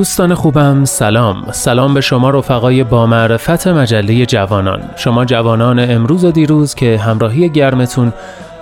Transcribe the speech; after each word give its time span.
دوستان 0.00 0.34
خوبم 0.34 0.84
سلام. 0.84 1.52
سلام 1.52 1.94
به 1.94 2.00
شما 2.00 2.30
رفقای 2.30 2.84
با 2.84 3.06
معرفت 3.06 3.66
مجله 3.66 4.26
جوانان. 4.26 4.80
شما 4.96 5.24
جوانان 5.24 5.78
امروز 5.78 6.24
و 6.24 6.30
دیروز 6.30 6.74
که 6.74 6.98
همراهی 6.98 7.48
گرمتون 7.48 8.12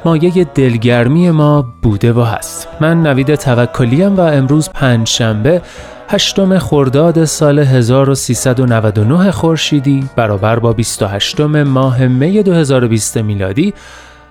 مایه 0.04 0.44
دلگرمی 0.44 1.30
ما 1.30 1.66
بوده 1.82 2.12
و 2.12 2.22
هست. 2.22 2.68
من 2.80 3.02
نوید 3.02 3.34
توکلیم 3.34 4.16
و 4.16 4.20
امروز 4.20 4.70
پنج 4.70 5.08
شنبه 5.08 5.62
هشتم 6.08 6.58
خرداد 6.58 7.24
سال 7.24 7.58
1399 7.58 9.30
خورشیدی 9.30 10.08
برابر 10.16 10.58
با 10.58 10.72
28 10.72 11.40
ماه 11.40 12.06
می 12.06 12.42
2020 12.42 13.16
میلادی. 13.16 13.74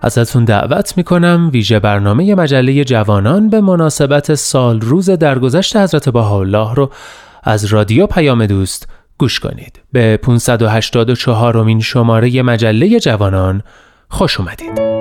ازتون 0.02 0.46
دعوت 0.46 0.98
می‌کنم 0.98 1.50
ویژه 1.54 1.80
برنامه 1.80 2.36
مجله 2.36 2.84
جوانان 2.84 3.50
به 3.50 3.62
مناسبت 3.62 4.36
سال 4.36 4.82
روز 4.82 5.10
درگذشت 5.10 5.76
حضرت 5.76 6.10
بهاءالله 6.10 6.74
رو 6.74 6.92
از 7.44 7.66
رادیو 7.66 8.08
پیام 8.08 8.46
دوست 8.46 8.88
گوش 9.18 9.40
کنید. 9.40 9.80
به 9.92 10.18
584 10.18 11.58
امین 11.58 11.80
شماره 11.80 12.42
مجله 12.42 13.00
جوانان 13.00 13.64
خوش 14.10 14.40
اومدید. 14.40 14.97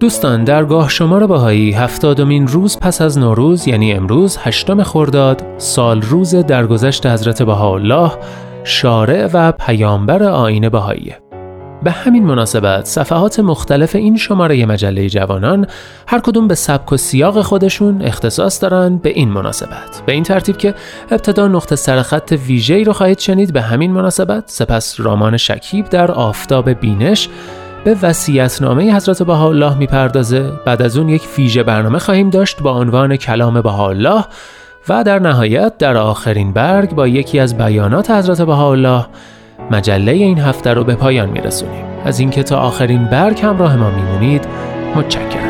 دوستان 0.00 0.44
درگاه 0.44 0.88
شمار 0.88 1.26
بهایی 1.26 1.72
هفتادمین 1.72 2.46
روز 2.46 2.78
پس 2.78 3.02
از 3.02 3.18
نوروز 3.18 3.68
یعنی 3.68 3.92
امروز 3.92 4.38
هشتم 4.40 4.82
خرداد 4.82 5.42
سال 5.58 6.02
روز 6.02 6.34
درگذشت 6.34 7.06
حضرت 7.06 7.42
بهاءالله 7.42 8.12
شارع 8.64 9.28
و 9.32 9.52
پیامبر 9.52 10.22
آین 10.22 10.68
بهاییه 10.68 11.18
به 11.82 11.90
همین 11.90 12.24
مناسبت 12.24 12.84
صفحات 12.84 13.40
مختلف 13.40 13.96
این 13.96 14.16
شماره 14.16 14.66
مجله 14.66 15.08
جوانان 15.08 15.66
هر 16.06 16.20
کدوم 16.20 16.48
به 16.48 16.54
سبک 16.54 16.92
و 16.92 16.96
سیاق 16.96 17.42
خودشون 17.42 18.02
اختصاص 18.02 18.62
دارند 18.62 19.02
به 19.02 19.10
این 19.10 19.28
مناسبت. 19.28 20.02
به 20.06 20.12
این 20.12 20.22
ترتیب 20.22 20.56
که 20.56 20.74
ابتدا 21.10 21.48
نقطه 21.48 21.76
سرخط 21.76 22.38
ویژه‌ای 22.46 22.84
رو 22.84 22.92
خواهید 22.92 23.18
شنید 23.18 23.52
به 23.52 23.60
همین 23.60 23.92
مناسبت 23.92 24.44
سپس 24.46 25.00
رامان 25.00 25.36
شکیب 25.36 25.88
در 25.88 26.10
آفتاب 26.10 26.70
بینش 26.70 27.28
به 27.84 27.96
وصیت‌نامه 28.02 28.96
حضرت 28.96 29.22
بهاءالله 29.22 29.78
می‌پردازه. 29.78 30.52
بعد 30.66 30.82
از 30.82 30.96
اون 30.96 31.08
یک 31.08 31.22
فیژه 31.22 31.62
برنامه 31.62 31.98
خواهیم 31.98 32.30
داشت 32.30 32.62
با 32.62 32.72
عنوان 32.72 33.16
کلام 33.16 33.60
بهاءالله 33.60 34.24
و 34.88 35.04
در 35.04 35.18
نهایت 35.18 35.78
در 35.78 35.96
آخرین 35.96 36.52
برگ 36.52 36.94
با 36.94 37.08
یکی 37.08 37.38
از 37.38 37.58
بیانات 37.58 38.10
حضرت 38.10 38.42
بهاءالله 38.42 39.06
مجله 39.70 40.12
این 40.12 40.38
هفته 40.38 40.74
رو 40.74 40.84
به 40.84 40.94
پایان 40.94 41.28
میرسونیم. 41.28 41.84
از 42.04 42.20
اینکه 42.20 42.42
تا 42.42 42.58
آخرین 42.60 43.04
برگ 43.04 43.40
همراه 43.42 43.76
ما 43.76 43.90
میمونید 43.90 44.44
متشکرم. 44.96 45.49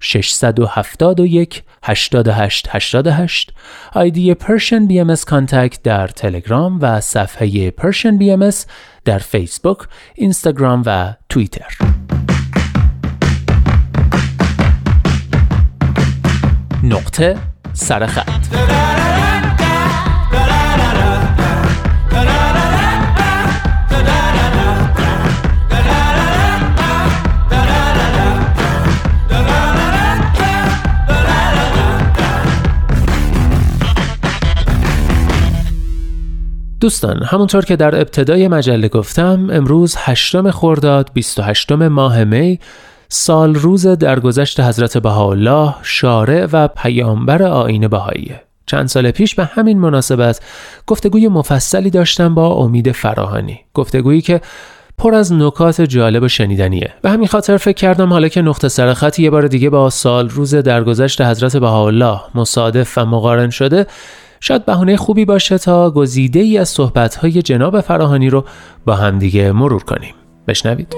671 0.00 1.62
88 1.82 2.68
88 2.70 3.52
آیدی 3.92 4.34
Persian 4.34 4.86
BM 4.86 5.14
Contact 5.26 5.82
در 5.82 6.08
تلگرام 6.08 6.78
و 6.82 7.00
صفحه 7.00 7.70
Persian 7.70 8.18
BM 8.18 8.50
در 9.04 9.18
فیسبوک، 9.18 9.78
اینستاگرام 10.14 10.82
و 10.86 11.14
توییتر. 11.28 11.76
نقطه 16.82 17.36
سرخط 17.72 18.85
دوستان 36.80 37.22
همونطور 37.22 37.64
که 37.64 37.76
در 37.76 37.94
ابتدای 37.94 38.48
مجله 38.48 38.88
گفتم 38.88 39.48
امروز 39.52 39.94
هشتم 39.98 40.50
خرداد 40.50 41.10
28 41.14 41.72
ماه 41.72 42.24
می 42.24 42.58
سال 43.08 43.54
روز 43.54 43.86
درگذشت 43.86 44.60
حضرت 44.60 44.98
بهاءالله 44.98 45.74
شارع 45.82 46.48
و 46.52 46.68
پیامبر 46.68 47.42
آین 47.42 47.88
بهاییه 47.88 48.40
چند 48.66 48.86
سال 48.86 49.10
پیش 49.10 49.34
به 49.34 49.44
همین 49.44 49.78
مناسبت 49.78 50.40
گفتگوی 50.86 51.28
مفصلی 51.28 51.90
داشتم 51.90 52.34
با 52.34 52.54
امید 52.54 52.92
فراهانی. 52.92 53.60
گفتگویی 53.74 54.20
که 54.20 54.40
پر 54.98 55.14
از 55.14 55.32
نکات 55.32 55.80
جالب 55.80 56.22
و 56.22 56.28
شنیدنیه. 56.28 56.94
و 57.04 57.10
همین 57.10 57.28
خاطر 57.28 57.56
فکر 57.56 57.76
کردم 57.76 58.12
حالا 58.12 58.28
که 58.28 58.42
نقطه 58.42 58.68
سرخط 58.68 59.18
یه 59.18 59.30
بار 59.30 59.46
دیگه 59.46 59.70
با 59.70 59.90
سال 59.90 60.28
روز 60.28 60.54
درگذشت 60.54 61.20
حضرت 61.20 61.56
بهاءالله 61.56 62.20
مصادف 62.34 62.98
و 62.98 63.04
مقارن 63.04 63.50
شده 63.50 63.86
شاید 64.40 64.64
بهانه 64.64 64.96
خوبی 64.96 65.24
باشه 65.24 65.58
تا 65.58 65.90
گزیده 65.90 66.40
ای 66.40 66.58
از 66.58 66.68
صحبتهای 66.68 67.42
جناب 67.42 67.80
فراهانی 67.80 68.30
رو 68.30 68.44
با 68.86 68.94
همدیگه 68.94 69.52
مرور 69.52 69.82
کنیم. 69.82 70.14
بشنوید. 70.48 70.96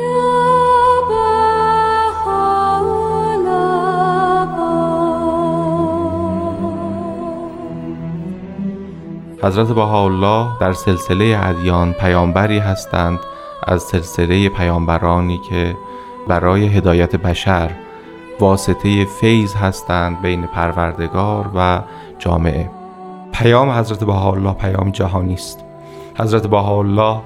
حضرت 9.42 9.68
بهاءالله 9.68 10.58
در 10.60 10.72
سلسله 10.72 11.38
ادیان 11.42 11.92
پیامبری 11.92 12.58
هستند 12.58 13.18
از 13.62 13.82
سلسله 13.82 14.48
پیامبرانی 14.48 15.40
که 15.48 15.76
برای 16.28 16.66
هدایت 16.66 17.16
بشر 17.16 17.70
واسطه 18.40 19.04
فیض 19.04 19.54
هستند 19.54 20.22
بین 20.22 20.46
پروردگار 20.46 21.50
و 21.54 21.82
جامعه. 22.18 22.77
پیام 23.38 23.70
حضرت 23.70 24.04
بهاءالله 24.04 24.52
پیام 24.52 24.90
جهانی 24.90 25.34
است. 25.34 25.64
حضرت 26.18 26.46
بهاءالله 26.46 27.20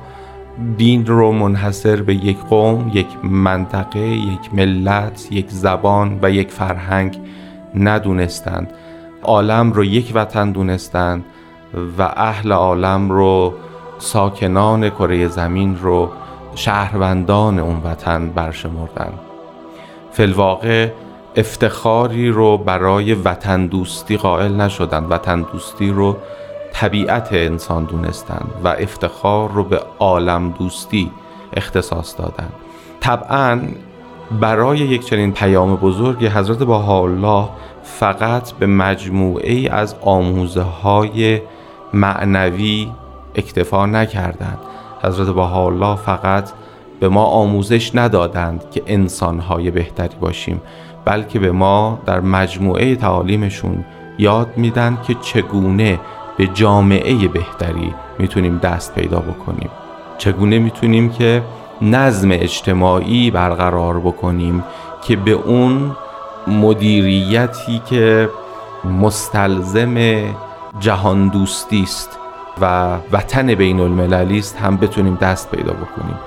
دین 0.77 1.07
رو 1.07 1.33
منحصر 1.33 2.03
به 2.03 2.15
یک 2.15 2.39
قوم، 2.39 2.91
یک 2.95 3.07
منطقه، 3.23 4.01
یک 4.01 4.55
ملت، 4.55 5.29
یک 5.31 5.51
زبان 5.51 6.19
و 6.23 6.31
یک 6.31 6.51
فرهنگ 6.51 7.19
ندونستند. 7.75 8.71
عالم 9.23 9.73
رو 9.73 9.85
یک 9.85 10.13
وطن 10.15 10.51
دونستند 10.51 11.25
و 11.99 12.03
اهل 12.03 12.53
عالم 12.53 13.11
رو 13.11 13.55
ساکنان 13.99 14.91
کره 14.91 15.29
زمین 15.29 15.79
رو 15.83 16.11
شهروندان 16.55 17.59
اون 17.59 17.81
وطن 17.85 18.29
برشمردن 18.29 19.13
فلواقع 20.11 20.89
افتخاری 21.37 22.31
رو 22.31 22.59
برای 22.59 23.15
وطن 23.15 23.67
دوستی 23.67 24.17
قائل 24.17 24.53
نشدن 24.53 25.05
وطن 25.05 25.47
دوستی 25.53 25.91
رو 25.91 26.17
طبیعت 26.73 27.29
انسان 27.33 27.85
دونستن 27.85 28.47
و 28.65 28.69
افتخار 28.69 29.51
رو 29.51 29.65
به 29.65 29.81
عالم 29.99 30.51
دوستی 30.51 31.11
اختصاص 31.57 32.19
دادن 32.19 32.49
طبعا 33.01 33.61
برای 34.41 34.79
یک 34.79 35.07
چنین 35.07 35.33
پیام 35.33 35.77
بزرگی 35.77 36.27
حضرت 36.27 36.63
الله 36.63 37.49
فقط 37.83 38.53
به 38.53 38.67
مجموعه 38.67 39.53
ای 39.53 39.69
از 39.69 39.95
آموزه 40.01 40.63
های 40.63 41.41
معنوی 41.93 42.89
اکتفا 43.35 43.87
نکردند. 43.87 44.59
حضرت 45.03 45.37
الله 45.39 45.97
فقط 45.97 46.51
به 47.01 47.09
ما 47.09 47.25
آموزش 47.25 47.95
ندادند 47.95 48.65
که 48.71 48.83
انسانهای 48.87 49.71
بهتری 49.71 50.17
باشیم. 50.21 50.61
بلکه 51.05 51.39
به 51.39 51.53
ما 51.53 51.99
در 52.07 52.21
مجموعه 52.21 52.95
تعالیمشون 52.97 53.85
یاد 54.19 54.49
میدن 54.57 54.99
که 55.07 55.15
چگونه 55.15 56.01
به 56.37 56.47
جامعه 56.47 57.29
بهتری 57.29 57.95
می‌تونیم 58.19 58.59
دست 58.59 58.95
پیدا 58.95 59.19
بکنیم. 59.19 59.71
چگونه 60.19 60.59
می‌تونیم 60.59 61.11
که 61.11 61.43
نظم 61.83 62.31
اجتماعی 62.33 63.31
برقرار 63.31 64.01
بکنیم 64.01 64.65
که 65.03 65.17
به 65.17 65.31
اون 65.31 65.97
مدیریتی 66.47 67.83
که 67.87 68.29
مستلزم 69.01 69.97
جهان 70.81 71.29
دوستی 71.29 71.83
است 71.83 72.19
و 72.61 72.97
وطن 73.13 73.55
بین 73.55 73.81
المللی 73.81 74.39
است 74.39 74.57
هم 74.59 74.77
بتونیم 74.77 75.15
دست 75.15 75.51
پیدا 75.51 75.73
بکنیم. 75.73 76.19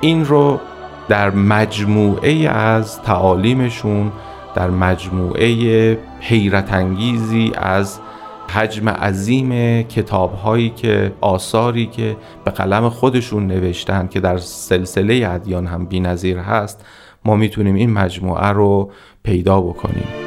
این 0.00 0.24
رو 0.24 0.60
در 1.08 1.30
مجموعه 1.30 2.48
از 2.48 3.02
تعالیمشون 3.02 4.12
در 4.54 4.70
مجموعه 4.70 5.98
حیرت 6.20 6.72
انگیزی 6.72 7.52
از 7.56 8.00
حجم 8.48 8.88
عظیم 8.88 9.82
کتاب 9.82 10.34
هایی 10.34 10.70
که 10.70 11.12
آثاری 11.20 11.86
که 11.86 12.16
به 12.44 12.50
قلم 12.50 12.88
خودشون 12.88 13.46
نوشتن 13.46 14.06
که 14.06 14.20
در 14.20 14.38
سلسله 14.38 15.28
ادیان 15.30 15.66
هم 15.66 15.86
بینظیر 15.86 16.38
هست 16.38 16.84
ما 17.24 17.36
می‌تونیم 17.36 17.74
این 17.74 17.92
مجموعه 17.92 18.48
رو 18.48 18.90
پیدا 19.22 19.60
بکنیم. 19.60 20.23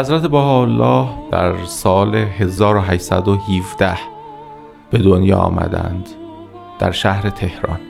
حضرت 0.00 0.34
الله 0.34 1.08
در 1.30 1.64
سال 1.64 2.14
1817 2.14 3.98
به 4.90 4.98
دنیا 4.98 5.38
آمدند 5.38 6.08
در 6.78 6.90
شهر 6.90 7.30
تهران. 7.30 7.80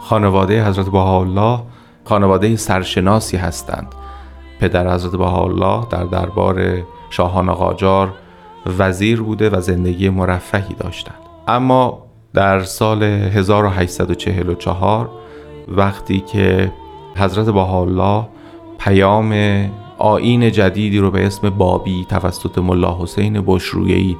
خانواده 0.00 0.66
حضرت 0.66 0.94
الله 0.94 1.60
خانواده 2.04 2.56
سرشناسی 2.56 3.36
هستند. 3.36 3.94
پدر 4.60 4.94
حضرت 4.94 5.14
الله 5.14 5.86
در 5.90 6.04
دربار 6.04 6.82
شاهان 7.10 7.52
قاجار 7.52 8.12
وزیر 8.78 9.22
بوده 9.22 9.50
و 9.50 9.60
زندگی 9.60 10.08
مرفهی 10.08 10.74
داشتند. 10.74 11.20
اما 11.48 11.98
در 12.34 12.60
سال 12.60 13.02
1844 13.02 15.10
وقتی 15.68 16.20
که 16.20 16.72
حضرت 17.16 17.48
الله 17.48 18.28
پیام 18.78 19.32
آین 19.98 20.52
جدیدی 20.52 20.98
رو 20.98 21.10
به 21.10 21.26
اسم 21.26 21.50
بابی 21.50 22.06
توسط 22.08 22.58
ملا 22.58 22.98
حسین 23.00 23.42
بشرویی 23.46 24.16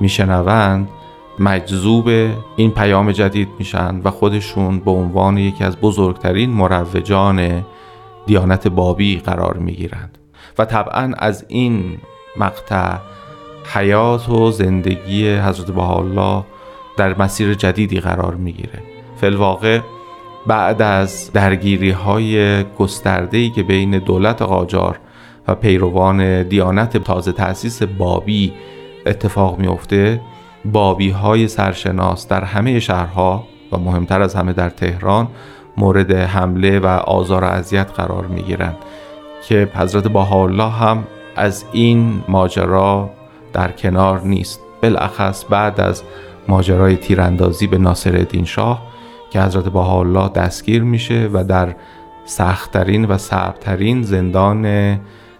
میشنوند 0.00 0.88
مجذوب 1.38 2.08
این 2.56 2.70
پیام 2.70 3.12
جدید 3.12 3.48
میشن 3.58 4.00
و 4.04 4.10
خودشون 4.10 4.78
به 4.78 4.90
عنوان 4.90 5.38
یکی 5.38 5.64
از 5.64 5.76
بزرگترین 5.76 6.50
مروجان 6.50 7.64
دیانت 8.26 8.68
بابی 8.68 9.16
قرار 9.16 9.56
می‌گیرند 9.56 10.18
و 10.58 10.64
طبعا 10.64 11.12
از 11.18 11.44
این 11.48 11.98
مقطع 12.36 12.96
حیات 13.74 14.28
و 14.28 14.50
زندگی 14.50 15.36
حضرت 15.36 15.78
الله 15.78 16.44
در 16.96 17.22
مسیر 17.22 17.54
جدیدی 17.54 18.00
قرار 18.00 18.34
می‌گیره. 18.34 18.82
فلواقع 19.16 19.80
بعد 20.46 20.82
از 20.82 21.32
درگیری 21.32 21.90
های 21.90 22.64
گسترده 22.64 23.50
که 23.50 23.62
بین 23.62 23.98
دولت 23.98 24.42
قاجار 24.42 24.98
و 25.48 25.54
پیروان 25.54 26.42
دیانت 26.42 26.96
تازه 26.96 27.32
تأسیس 27.32 27.82
بابی 27.82 28.52
اتفاق 29.06 29.58
میافته. 29.58 30.20
بابی 30.64 31.10
های 31.10 31.48
سرشناس 31.48 32.28
در 32.28 32.44
همه 32.44 32.80
شهرها 32.80 33.44
و 33.72 33.78
مهمتر 33.78 34.22
از 34.22 34.34
همه 34.34 34.52
در 34.52 34.70
تهران 34.70 35.28
مورد 35.76 36.12
حمله 36.12 36.78
و 36.78 36.86
آزار 36.86 37.44
و 37.44 37.46
اذیت 37.46 37.90
قرار 37.90 38.26
می 38.26 38.42
گیرند 38.42 38.76
که 39.48 39.68
حضرت 39.74 40.16
الله 40.16 40.70
هم 40.70 41.04
از 41.36 41.64
این 41.72 42.24
ماجرا 42.28 43.10
در 43.52 43.72
کنار 43.72 44.20
نیست. 44.20 44.60
بالاخص 44.82 45.44
بعد 45.50 45.80
از 45.80 46.02
ماجرای 46.48 46.96
تیراندازی 46.96 47.66
به 47.66 47.78
ناصر 47.78 48.26
شاه 48.44 48.82
که 49.30 49.42
حضرت 49.42 49.76
الله 49.76 50.28
دستگیر 50.28 50.82
میشه 50.82 51.30
و 51.32 51.44
در 51.44 51.74
سختترین 52.24 53.04
و 53.04 53.18
صعبترین 53.18 54.02
زندان 54.02 54.98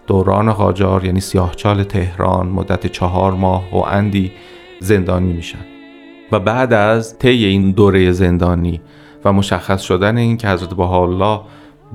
دوران 0.09 0.53
قاجار 0.53 1.05
یعنی 1.05 1.21
سیاهچال 1.21 1.83
تهران 1.83 2.47
مدت 2.47 2.87
چهار 2.87 3.33
ماه 3.33 3.75
و 3.75 3.77
اندی 3.77 4.33
زندانی 4.81 5.33
میشن. 5.33 5.65
و 6.33 6.41
بعد 6.41 6.73
از 6.73 7.19
طی 7.19 7.45
این 7.45 7.71
دوره 7.71 8.13
زندانی 8.13 8.81
و 9.25 9.33
مشخص 9.33 9.83
شدن 9.83 10.17
این 10.17 10.37
که 10.37 10.49
حضرت 10.49 10.79
الله 10.81 11.41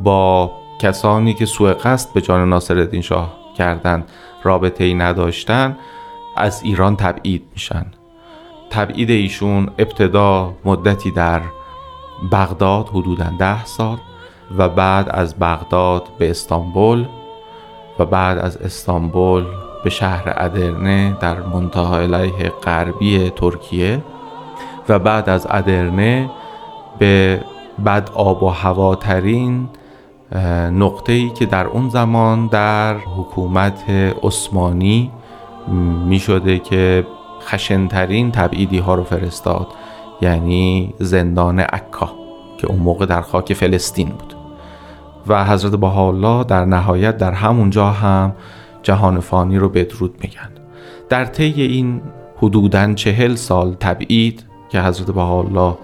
با 0.03 0.51
کسانی 0.81 1.33
که 1.33 1.45
سوء 1.45 1.73
قصد 1.73 2.13
به 2.13 2.21
جان 2.21 2.49
ناصرالدین 2.49 3.01
شاه 3.01 3.37
کردند 3.57 4.05
رابطه 4.43 4.83
ای 4.83 4.93
نداشتن 4.93 5.77
از 6.37 6.61
ایران 6.63 6.95
تبعید 6.95 7.43
میشن. 7.53 7.85
تبعید 8.69 9.09
ایشون 9.09 9.69
ابتدا 9.77 10.53
مدتی 10.65 11.11
در 11.11 11.41
بغداد 12.31 12.89
حدودا 12.89 13.33
ده 13.39 13.65
سال 13.65 13.97
و 14.57 14.69
بعد 14.69 15.09
از 15.09 15.39
بغداد 15.39 16.03
به 16.17 16.29
استانبول 16.29 17.05
و 17.99 18.05
بعد 18.05 18.37
از 18.37 18.57
استانبول 18.57 19.45
به 19.83 19.89
شهر 19.89 20.33
ادرنه 20.37 21.17
در 21.19 21.39
منتهای 21.41 22.03
علیه 22.03 22.49
غربی 22.63 23.29
ترکیه 23.29 24.03
و 24.89 24.99
بعد 24.99 25.29
از 25.29 25.47
ادرنه 25.49 26.29
به 26.99 27.43
بد 27.85 28.09
آب 28.13 28.43
و 28.43 28.49
هواترین 28.49 29.69
نقطه 30.71 31.13
ای 31.13 31.29
که 31.29 31.45
در 31.45 31.65
اون 31.65 31.89
زمان 31.89 32.47
در 32.47 32.97
حکومت 32.97 33.89
عثمانی 34.23 35.11
می 36.05 36.19
شده 36.19 36.59
که 36.59 37.07
خشنترین 37.41 38.31
تبعیدی 38.31 38.77
ها 38.77 38.95
رو 38.95 39.03
فرستاد 39.03 39.67
یعنی 40.21 40.93
زندان 40.99 41.59
عکا 41.59 42.11
که 42.57 42.67
اون 42.67 42.79
موقع 42.79 43.05
در 43.05 43.21
خاک 43.21 43.53
فلسطین 43.53 44.09
بود. 44.09 44.42
و 45.27 45.45
حضرت 45.45 45.71
بهاءالله 45.71 46.43
در 46.43 46.65
نهایت 46.65 47.17
در 47.17 47.31
همونجا 47.31 47.87
هم 47.87 48.35
جهان 48.83 49.19
فانی 49.19 49.57
رو 49.57 49.69
بدرود 49.69 50.15
میگن. 50.21 50.49
در 51.09 51.25
طی 51.25 51.61
این 51.61 52.01
حدوداً 52.37 52.93
چهل 52.93 53.35
سال 53.35 53.75
تبعید 53.79 54.45
که 54.69 54.81
حضرت 54.81 55.11
بهاءالله 55.11 55.77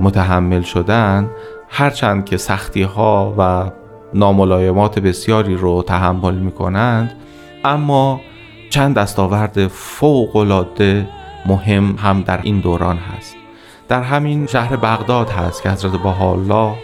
متحمل 0.00 0.62
شدن 0.62 1.30
هرچند 1.68 2.24
که 2.24 2.36
سختی 2.36 2.82
ها 2.82 3.34
و 3.38 3.70
ناملایمات 4.14 4.98
بسیاری 4.98 5.56
رو 5.56 5.82
تحمل 5.82 6.34
می 6.34 6.52
کنند 6.52 7.12
اما 7.64 8.20
چند 8.70 8.94
دستاورد 8.94 9.66
فوق 9.66 10.36
العاده 10.36 11.08
مهم 11.46 11.96
هم 11.98 12.22
در 12.22 12.40
این 12.42 12.60
دوران 12.60 12.96
هست. 12.96 13.36
در 13.88 14.02
همین 14.02 14.46
شهر 14.46 14.76
بغداد 14.76 15.30
هست 15.30 15.62
که 15.62 15.70
حضرت 15.70 15.92
بهاءالله 15.92 16.74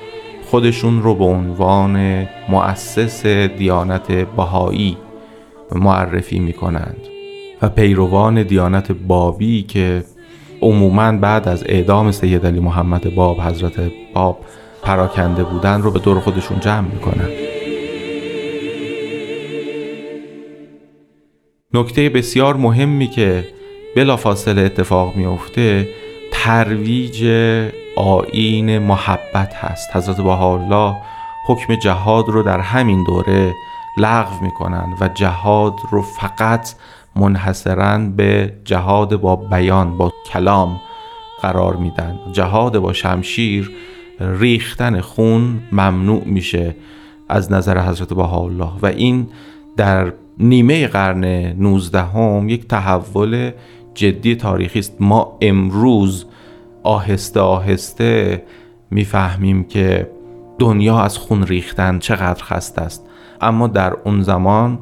خودشون 0.53 1.03
رو 1.03 1.15
به 1.15 1.25
عنوان 1.25 2.29
مؤسس 2.49 3.27
دیانت 3.27 4.13
بهایی 4.13 4.97
معرفی 5.75 6.39
می 6.39 6.53
کنند 6.53 6.97
و 7.63 7.69
پیروان 7.69 8.43
دیانت 8.43 8.93
بابی 8.93 9.63
که 9.63 10.05
عموما 10.63 11.13
بعد 11.13 11.49
از 11.49 11.65
اعدام 11.67 12.11
سید 12.11 12.47
علی 12.47 12.61
محمد 12.61 13.15
باب 13.15 13.41
حضرت 13.41 13.73
باب 14.15 14.39
پراکنده 14.83 15.45
بودن 15.45 15.83
رو 15.83 15.91
به 15.91 15.99
دور 15.99 16.21
خودشون 16.21 16.61
جمع 16.61 16.89
می‌کنن 16.89 17.29
نکته 21.75 22.09
بسیار 22.09 22.57
مهمی 22.57 23.09
که 23.09 23.45
بلافاصله 23.97 24.63
اتفاق 24.63 25.17
میفته 25.17 25.89
ترویج 26.33 27.25
آین 27.97 28.79
محبت 28.79 29.55
هست. 29.55 29.97
حضرت 29.97 30.17
بهاءالله 30.17 30.97
حکم 31.47 31.75
جهاد 31.75 32.29
رو 32.29 32.43
در 32.43 32.61
همین 32.61 33.05
دوره 33.05 33.55
لغو 33.99 34.45
می‌کنن 34.45 34.95
و 35.01 35.09
جهاد 35.09 35.75
رو 35.91 36.03
فقط 36.03 36.75
منحصرا 37.17 37.99
به 37.99 38.53
جهاد 38.65 39.17
با 39.17 39.37
بیان 39.37 39.97
با 39.97 40.13
کلام 40.33 40.81
قرار 41.43 41.77
میدن. 41.77 42.19
جهاد 42.33 42.79
با 42.79 42.93
شمشیر 42.93 43.71
ریختن 44.21 45.01
خون 45.01 45.63
ممنوع 45.73 46.23
میشه 46.25 46.77
از 47.29 47.53
نظر 47.53 47.79
حضرت 47.79 48.13
بهاءالله. 48.13 48.71
و 48.83 48.87
این 48.87 49.29
در 49.77 50.13
نیمه 50.39 50.87
قرن 50.87 51.25
19 51.63 52.03
هم 52.03 52.49
یک 52.49 52.69
تحول 52.69 53.51
جدی 53.95 54.35
تاریخی 54.35 54.79
است. 54.79 54.97
ما 55.01 55.39
امروز 55.41 56.27
آهسته 56.83 57.41
آهسته 57.41 58.43
می‌فهمیم 58.91 59.65
که 59.65 60.11
دنیا 60.59 61.01
از 61.01 61.19
خون 61.19 61.43
ریختن 61.43 61.99
چقدر 61.99 62.45
خست 62.45 62.79
است. 62.79 63.07
اما 63.41 63.67
در 63.67 63.93
اون 64.05 64.23
زمان 64.23 64.79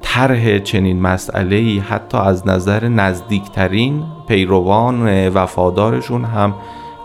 طرح 0.00 0.58
چنین 0.58 1.00
مسئله 1.00 1.80
حتی 1.80 2.18
از 2.18 2.48
نظر 2.48 2.88
نزدیکترین 2.88 4.04
پیروان 4.28 5.28
وفادارشون 5.28 6.24
هم 6.24 6.54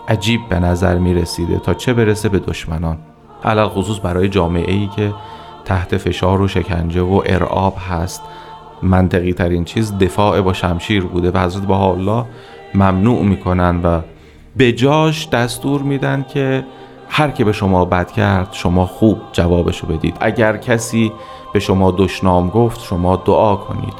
عجیب 0.08 0.40
به 0.48 0.58
نظر 0.58 0.98
می 0.98 1.14
رسیده 1.14 1.58
تا 1.58 1.74
چه 1.74 1.94
برسه 1.94 2.28
به 2.28 2.38
دشمنان. 2.38 2.98
علال 3.44 3.68
خصوص 3.68 4.00
برای 4.02 4.28
جامعه 4.28 4.72
ای 4.72 4.88
که 4.96 5.14
تحت 5.64 5.96
فشار 5.96 6.40
و 6.40 6.48
شکنجه 6.48 7.02
و 7.02 7.22
ارعاب 7.26 7.76
هست 7.90 8.22
منطقی 8.82 9.32
ترین 9.32 9.64
چیز 9.64 9.98
دفاع 9.98 10.40
با 10.40 10.52
شمشیر 10.52 11.04
بوده 11.04 11.30
و 11.30 11.38
حضرت 11.38 11.70
الله 11.70 12.24
ممنوع 12.74 13.22
می‌کنن 13.22 13.80
و 13.82 14.00
به 14.56 14.72
جاش 14.72 15.28
دستور 15.28 15.82
میدن 15.82 16.24
که 16.34 16.64
هر 17.08 17.30
که 17.30 17.44
به 17.44 17.52
شما 17.52 17.84
بد 17.84 18.12
کرد 18.12 18.48
شما 18.52 18.86
خوب 18.86 19.18
جوابشو 19.32 19.86
بدید. 19.86 20.16
اگر 20.20 20.56
کسی 20.56 21.12
به 21.52 21.60
شما 21.60 21.90
دشنام 21.90 22.48
گفت 22.48 22.80
شما 22.80 23.16
دعا 23.16 23.56
کنید. 23.56 23.94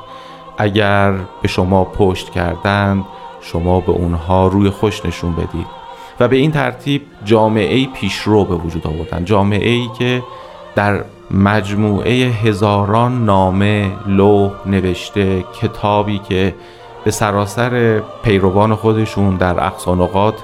اگر 0.59 1.13
به 1.43 1.49
شما 1.49 1.85
پشت 1.85 2.31
کردند 2.31 3.05
شما 3.41 3.81
به 3.81 3.93
اونها 3.93 4.47
روی 4.47 4.71
خوش 4.71 5.07
نشون 5.07 5.33
بدید. 5.33 5.67
و 6.21 6.29
به 6.29 6.37
این 6.37 6.51
ترتیب 6.51 7.03
جامعه 7.25 7.87
پیشرو 7.87 8.45
به 8.45 8.55
وجود 8.55 8.87
آوردن. 8.87 9.25
جامعه 9.25 9.71
ای 9.71 9.89
که 9.99 10.23
در 10.75 11.05
مجموعه 11.31 12.13
هزاران 12.13 13.25
نامه 13.25 13.91
لوح 14.07 14.53
نوشته 14.67 15.45
کتابی 15.61 16.19
که 16.19 16.55
به 17.05 17.11
سراسر 17.11 18.03
پیروان 18.23 18.75
خودشون 18.75 19.37
در 19.37 19.67
اقصانقات 19.67 20.43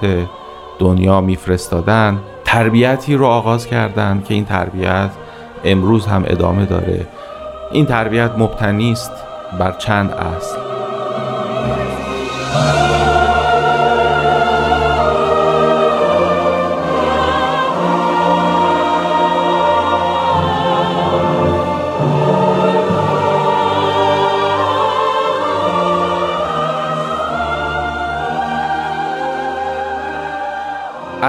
دنیا 0.79 1.21
میفرستادن 1.21 2.19
تربیتی 2.45 3.15
رو 3.15 3.25
آغاز 3.25 3.67
کردند 3.67 4.25
که 4.25 4.33
این 4.33 4.45
تربیت 4.45 5.09
امروز 5.63 6.05
هم 6.05 6.23
ادامه 6.27 6.65
داره. 6.65 7.07
این 7.71 7.85
تربیت 7.85 8.31
مبتنی 8.37 8.91
است 8.91 9.11
بر 9.59 9.71
چند 9.71 10.11
اصل. 10.11 10.57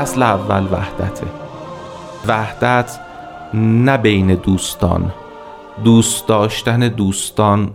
اصل 0.02 0.22
اول 0.22 0.66
وحدته. 0.72 1.26
وحدت 2.26 3.00
نه 3.54 3.96
بین 3.96 4.34
دوستان 4.34 5.12
دوست 5.84 6.28
داشتن 6.28 6.88
دوستان 6.88 7.70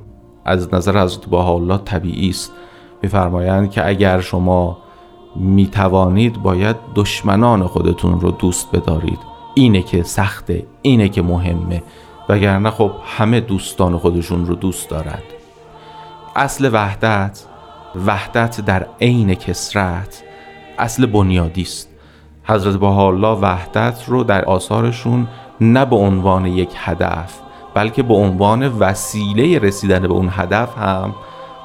از 0.46 0.74
نظر 0.74 1.04
حضرت 1.04 1.34
الله 1.34 1.78
طبیعی 1.78 2.30
است. 2.30 2.52
میفرمایند 3.02 3.72
که 3.72 3.88
اگر 3.88 4.22
شما 4.22 4.78
می 5.36 5.68
توانید 5.68 6.42
باید 6.42 6.76
دشمنان 6.96 7.68
خودتون 7.68 8.20
رو 8.20 8.32
دوست 8.32 8.72
بدارید. 8.72 9.20
اینه 9.54 9.82
که 9.82 10.04
سخته 10.04 10.66
اینه 10.82 11.10
که 11.10 11.22
مهمه. 11.22 11.84
وگرنه 12.30 12.70
خب 12.70 12.92
همه 13.18 13.40
دوستان 13.40 13.98
خودشون 13.98 14.46
رو 14.46 14.56
دوست 14.56 14.90
دارند 14.90 15.24
اصل 16.36 16.70
وحدت 16.74 17.46
وحدت 18.06 18.62
در 18.62 18.88
عین 19.02 19.36
کسرت 19.36 20.24
اصل 20.78 21.06
بنیادی 21.06 21.62
است. 21.62 21.87
حضرت 22.48 22.84
الله 22.84 23.38
وحدت 23.42 24.04
رو 24.08 24.24
در 24.24 24.46
آثارشون 24.46 25.28
نه 25.62 25.86
به 25.86 25.96
عنوان 25.96 26.46
یک 26.46 26.70
هدف 26.76 27.40
بلکه 27.74 28.04
به 28.04 28.14
عنوان 28.14 28.68
وسیله 28.68 29.60
رسیدن 29.60 30.00
به 30.00 30.14
اون 30.14 30.30
هدف 30.32 30.78
هم 30.78 31.16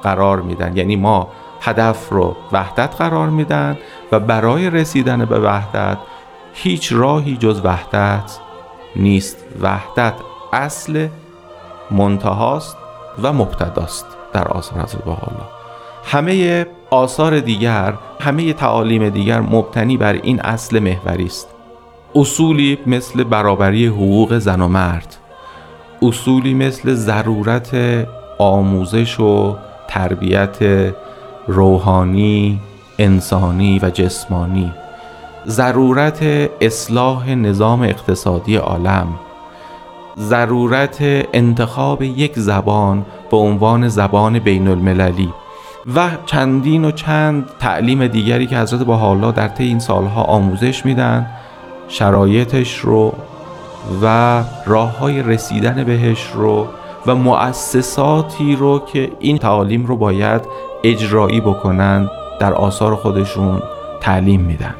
قرار 0.03 0.41
میدن. 0.41 0.77
یعنی 0.77 0.95
ما 0.95 1.27
هدف 1.61 2.09
رو 2.09 2.35
وحدت 2.51 2.95
قرار 2.95 3.29
میدن 3.29 3.77
و 4.11 4.19
برای 4.19 4.69
رسیدن 4.69 5.25
به 5.25 5.39
وحدت 5.39 5.97
هیچ 6.53 6.93
راهی 6.93 7.37
جز 7.37 7.61
وحدت 7.63 8.37
نیست. 8.95 9.37
وحدت 9.61 10.13
اصل 10.53 11.07
منتهاست 11.91 12.77
و 13.23 13.33
مبتداست 13.33 14.05
در 14.33 14.47
آثار 14.47 14.81
حضرت 14.81 15.07
الله 15.07 15.17
همه 16.03 16.65
آثار 16.93 17.39
دیگر 17.39 17.93
همه 18.19 18.53
تعالیم 18.53 19.09
دیگر 19.09 19.39
مبتنی 19.41 19.97
بر 19.97 20.13
این 20.13 20.41
اصل 20.41 20.79
محوری 20.79 21.25
است. 21.25 21.47
اصولی 22.15 22.77
مثل 22.87 23.23
برابری 23.23 23.87
حقوق 23.87 24.37
زن 24.37 24.61
و 24.61 24.67
مرد 24.67 25.15
اصولی 26.01 26.53
مثل 26.53 26.93
ضرورت 26.93 27.75
آموزش 28.39 29.19
و 29.19 29.55
تربیت 29.87 30.57
روحانی 31.47 32.59
انسانی 32.99 33.79
و 33.79 33.89
جسمانی 33.89 34.71
ضرورت 35.47 36.23
اصلاح 36.61 37.29
نظام 37.29 37.81
اقتصادی 37.81 38.55
عالم 38.55 39.07
ضرورت 40.19 40.97
انتخاب 41.33 42.01
یک 42.01 42.33
زبان 42.35 43.05
به 43.31 43.37
عنوان 43.37 43.87
زبان 43.87 44.39
بین 44.39 44.67
المللی 44.67 45.29
و 45.95 46.09
چندین 46.25 46.85
و 46.85 46.91
چند 46.91 47.49
تعلیم 47.59 48.07
دیگری 48.07 48.47
که 48.47 48.57
حضرت 48.57 48.81
با 48.81 48.97
حالا 48.97 49.31
در 49.31 49.47
طی 49.47 49.63
این 49.63 49.79
سالها 49.79 50.23
آموزش 50.23 50.85
میدن 50.85 51.27
شرایطش 51.87 52.77
رو 52.77 53.13
و 54.03 54.43
راه 54.65 54.97
های 54.97 55.23
رسیدن 55.23 55.83
بهش 55.83 56.27
رو 56.33 56.67
و 57.05 57.15
مؤسساتی 57.15 58.55
رو 58.55 58.79
که 58.93 59.11
این 59.19 59.37
تعالیم 59.37 59.85
رو 59.85 59.97
باید 59.97 60.41
اجرایی 60.83 61.41
بکنن 61.41 62.09
در 62.39 62.53
آثار 62.53 62.95
خودشون 62.95 63.61
تعلیم 64.01 64.41
میدن. 64.41 64.75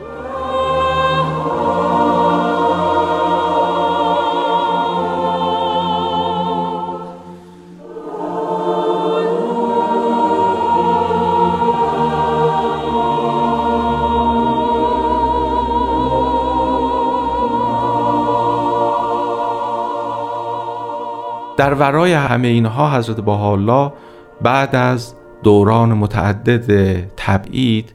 در 21.64 21.74
ورای 21.74 22.14
همه 22.14 22.48
اینها 22.48 22.98
حضرت 22.98 23.20
بهاءالله 23.20 23.94
بعد 24.42 24.76
از 24.76 25.14
دوران 25.44 25.94
متعدد 25.94 27.00
تبعید 27.18 27.94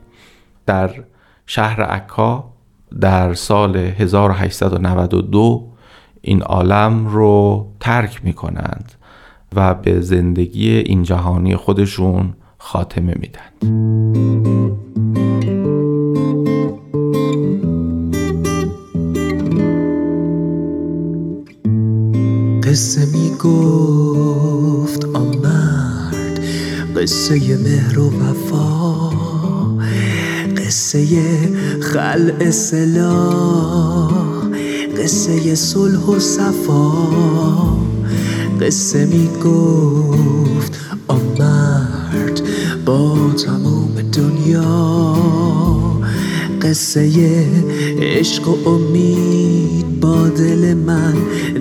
در 0.66 0.90
شهر 1.46 1.82
عکا 1.82 2.44
در 3.00 3.34
سال 3.34 3.76
1892 3.76 5.68
این 6.22 6.42
عالم 6.42 7.06
رو 7.06 7.66
ترک 7.80 8.24
می 8.24 8.32
کنند 8.32 8.92
و 9.54 9.74
به 9.74 10.00
زندگی 10.00 10.70
این 10.70 11.02
جهانی 11.02 11.56
خودشون 11.56 12.34
خاتمه 12.58 13.14
میدن. 13.18 13.50
قصه 22.68 23.06
می 23.06 23.30
گفت 23.30 25.04
آمرد 25.04 26.40
قصه 26.96 27.56
مهر 27.56 27.98
و 27.98 28.10
وفا 28.10 29.08
قصه 30.56 31.06
خلع 31.80 32.50
سلاح 32.50 34.12
قصه 35.02 35.54
صلح 35.54 36.06
و 36.06 36.18
صفا. 36.18 36.92
قصه 38.60 39.06
می 39.06 39.28
گفت 39.44 40.80
آمرد 41.08 42.40
با 42.84 43.16
تمام 43.46 43.94
دنیا. 44.12 45.87
قصه 46.62 47.10
عشق 48.00 48.48
و 48.48 48.68
امید 48.68 50.00
با 50.00 50.28
دل 50.28 50.74
من 50.74 51.14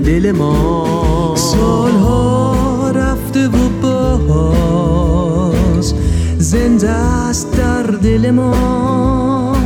دل 0.05 0.31
ما. 0.31 1.33
سالها 1.35 2.91
رفته 2.95 3.47
و 3.47 3.69
باز 4.27 5.93
زنده 6.37 6.89
است 6.89 7.57
در 7.57 7.83
دل 7.83 8.31
ما. 8.31 9.57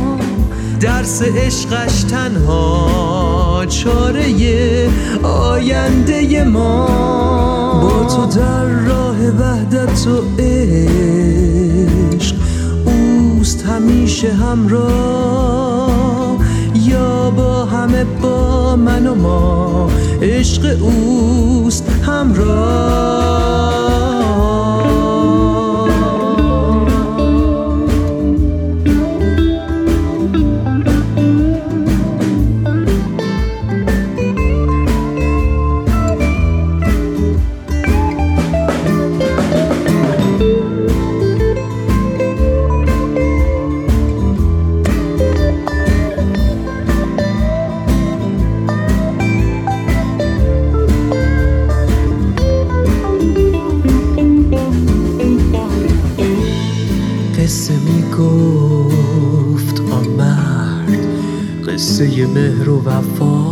درس 0.80 1.22
عشقش 1.22 2.02
تنها 2.02 3.66
چاره 3.68 4.90
آینده 5.22 6.44
ما. 6.44 6.86
با 7.82 8.04
تو 8.04 8.38
در 8.38 8.64
راه 8.64 9.16
وحدت 9.16 10.06
و 10.06 10.22
عشق 10.38 11.61
همیشه 13.82 14.32
همراه. 14.32 15.92
یا 16.74 17.30
با 17.30 17.64
همه 17.64 18.04
با 18.04 18.76
من 18.76 19.06
و 19.06 19.14
ما 19.14 19.90
عشق 20.22 20.76
اوست 20.82 21.88
همراه. 22.06 23.42
وفا. 62.86 63.42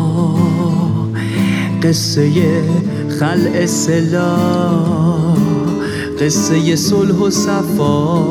قصه 1.82 2.62
خلع 3.20 3.66
سلا 3.66 4.36
قصه 6.20 6.76
صلح 6.76 7.14
و 7.14 7.30
صفا. 7.30 8.24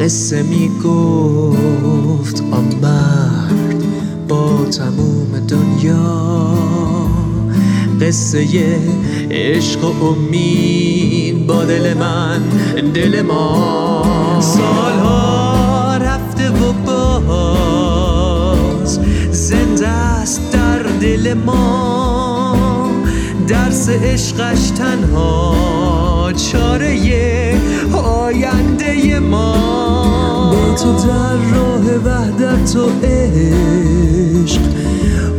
قصه 0.00 0.42
می 0.42 0.70
گفت 0.84 2.42
آمرد 2.52 3.84
با 4.28 4.64
تموم 4.64 5.46
دنیا. 5.48 6.58
قصه 8.00 8.46
عشق 9.30 9.84
و 9.84 10.04
امید 10.04 11.46
با 11.46 11.64
دل 11.64 11.94
من 11.94 12.42
دل 12.94 13.22
ما. 13.22 14.40
سالها 14.40 15.47
دل 21.00 21.34
ما 21.34 22.56
درس 23.48 23.88
عشقش 23.88 24.70
تنها 24.70 26.32
چاره 26.32 27.60
آینده 27.92 29.20
ما. 29.20 29.52
با 30.52 30.74
تو 30.74 30.92
در 30.92 31.36
راه 31.54 31.84
وحدت 32.04 32.76
و 32.76 32.90
عشق 33.06 34.60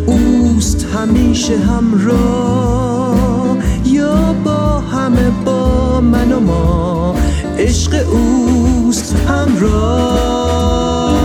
اوست 0.05 0.87
همیشه 0.95 1.57
همراه 1.57 3.57
یا 3.85 4.35
با 4.45 4.79
همه 4.79 5.29
با 5.45 6.01
من 6.01 6.31
و 6.31 6.39
ما 6.39 7.15
عشق 7.57 8.05
اوست 8.11 9.15
همراه. 9.27 11.18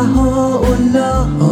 Oh 0.00 0.62
Allah 0.64 1.47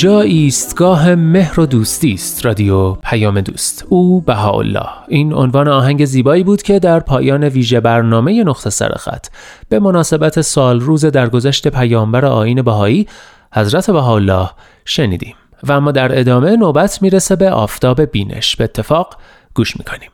اینجا 0.00 0.20
ایستگاه 0.20 1.14
مهر 1.14 1.60
و 1.60 1.66
دوستی 1.66 2.12
است 2.12 2.46
رادیو 2.46 2.92
پیام 2.92 3.40
دوست. 3.40 3.86
او 3.88 4.20
بهاءالله. 4.20 4.86
این 5.08 5.34
عنوان 5.34 5.68
آهنگ 5.68 6.04
زیبایی 6.04 6.42
بود 6.42 6.62
که 6.62 6.78
در 6.78 7.00
پایان 7.00 7.44
ویژه 7.44 7.80
برنامه 7.80 8.44
نقطه 8.44 8.70
سرخط 8.70 9.26
به 9.68 9.78
مناسبت 9.78 10.40
سال 10.40 10.80
روز 10.80 11.04
درگذشت 11.04 11.68
پیامبر 11.68 12.24
آیین 12.24 12.62
بهایی 12.62 13.08
حضرت 13.54 13.90
بهاءالله 13.90 14.50
شنیدیم. 14.84 15.34
و 15.62 15.72
اما 15.72 15.92
در 15.92 16.20
ادامه 16.20 16.56
نوبت 16.56 17.02
می‌رسه 17.02 17.36
به 17.36 17.50
آفتاب 17.50 18.00
بینش. 18.00 18.56
به 18.56 18.64
اتفاق 18.64 19.16
گوش 19.54 19.76
می‌کنیم. 19.76 20.10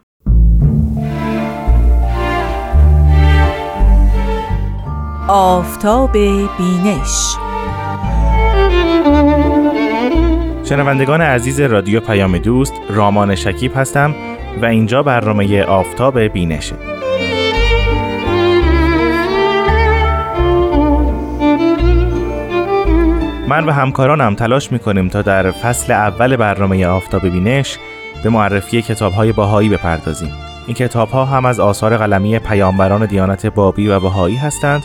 آفتاب 5.29 6.13
بینش 6.59 7.46
شنوندگان 10.69 11.21
عزیز 11.21 11.61
رادیو 11.61 12.01
پیام 12.01 12.39
دوست 12.39 12.73
رامان 12.89 13.35
شکیب 13.35 13.73
هستم 13.77 14.15
و 14.63 14.65
اینجا 14.65 15.03
برنامه 15.03 15.63
آفتاب 15.63 16.19
بینشه. 16.21 16.77
من 23.49 23.65
و 23.67 23.73
همکارانم 23.73 24.35
تلاش 24.35 24.73
می‌کنیم 24.73 25.09
تا 25.09 25.23
در 25.23 25.51
فصل 25.51 25.93
اول 25.93 26.37
برنامه 26.37 26.87
آفتاب 26.87 27.29
بینش 27.29 27.79
به 28.23 28.31
معرفی 28.31 28.83
کتابهای 28.83 29.33
باهایی 29.33 29.69
بپردازیم. 29.69 30.33
این 30.67 30.75
کتابها 30.75 31.25
هم 31.25 31.45
از 31.45 31.61
آثار 31.61 31.97
قلمی 31.97 32.39
پیامبران 32.39 33.07
دیانت 33.07 33.47
بابی 33.47 33.89
و 33.89 34.01
بهایی 34.01 34.37
هستند 34.37 34.83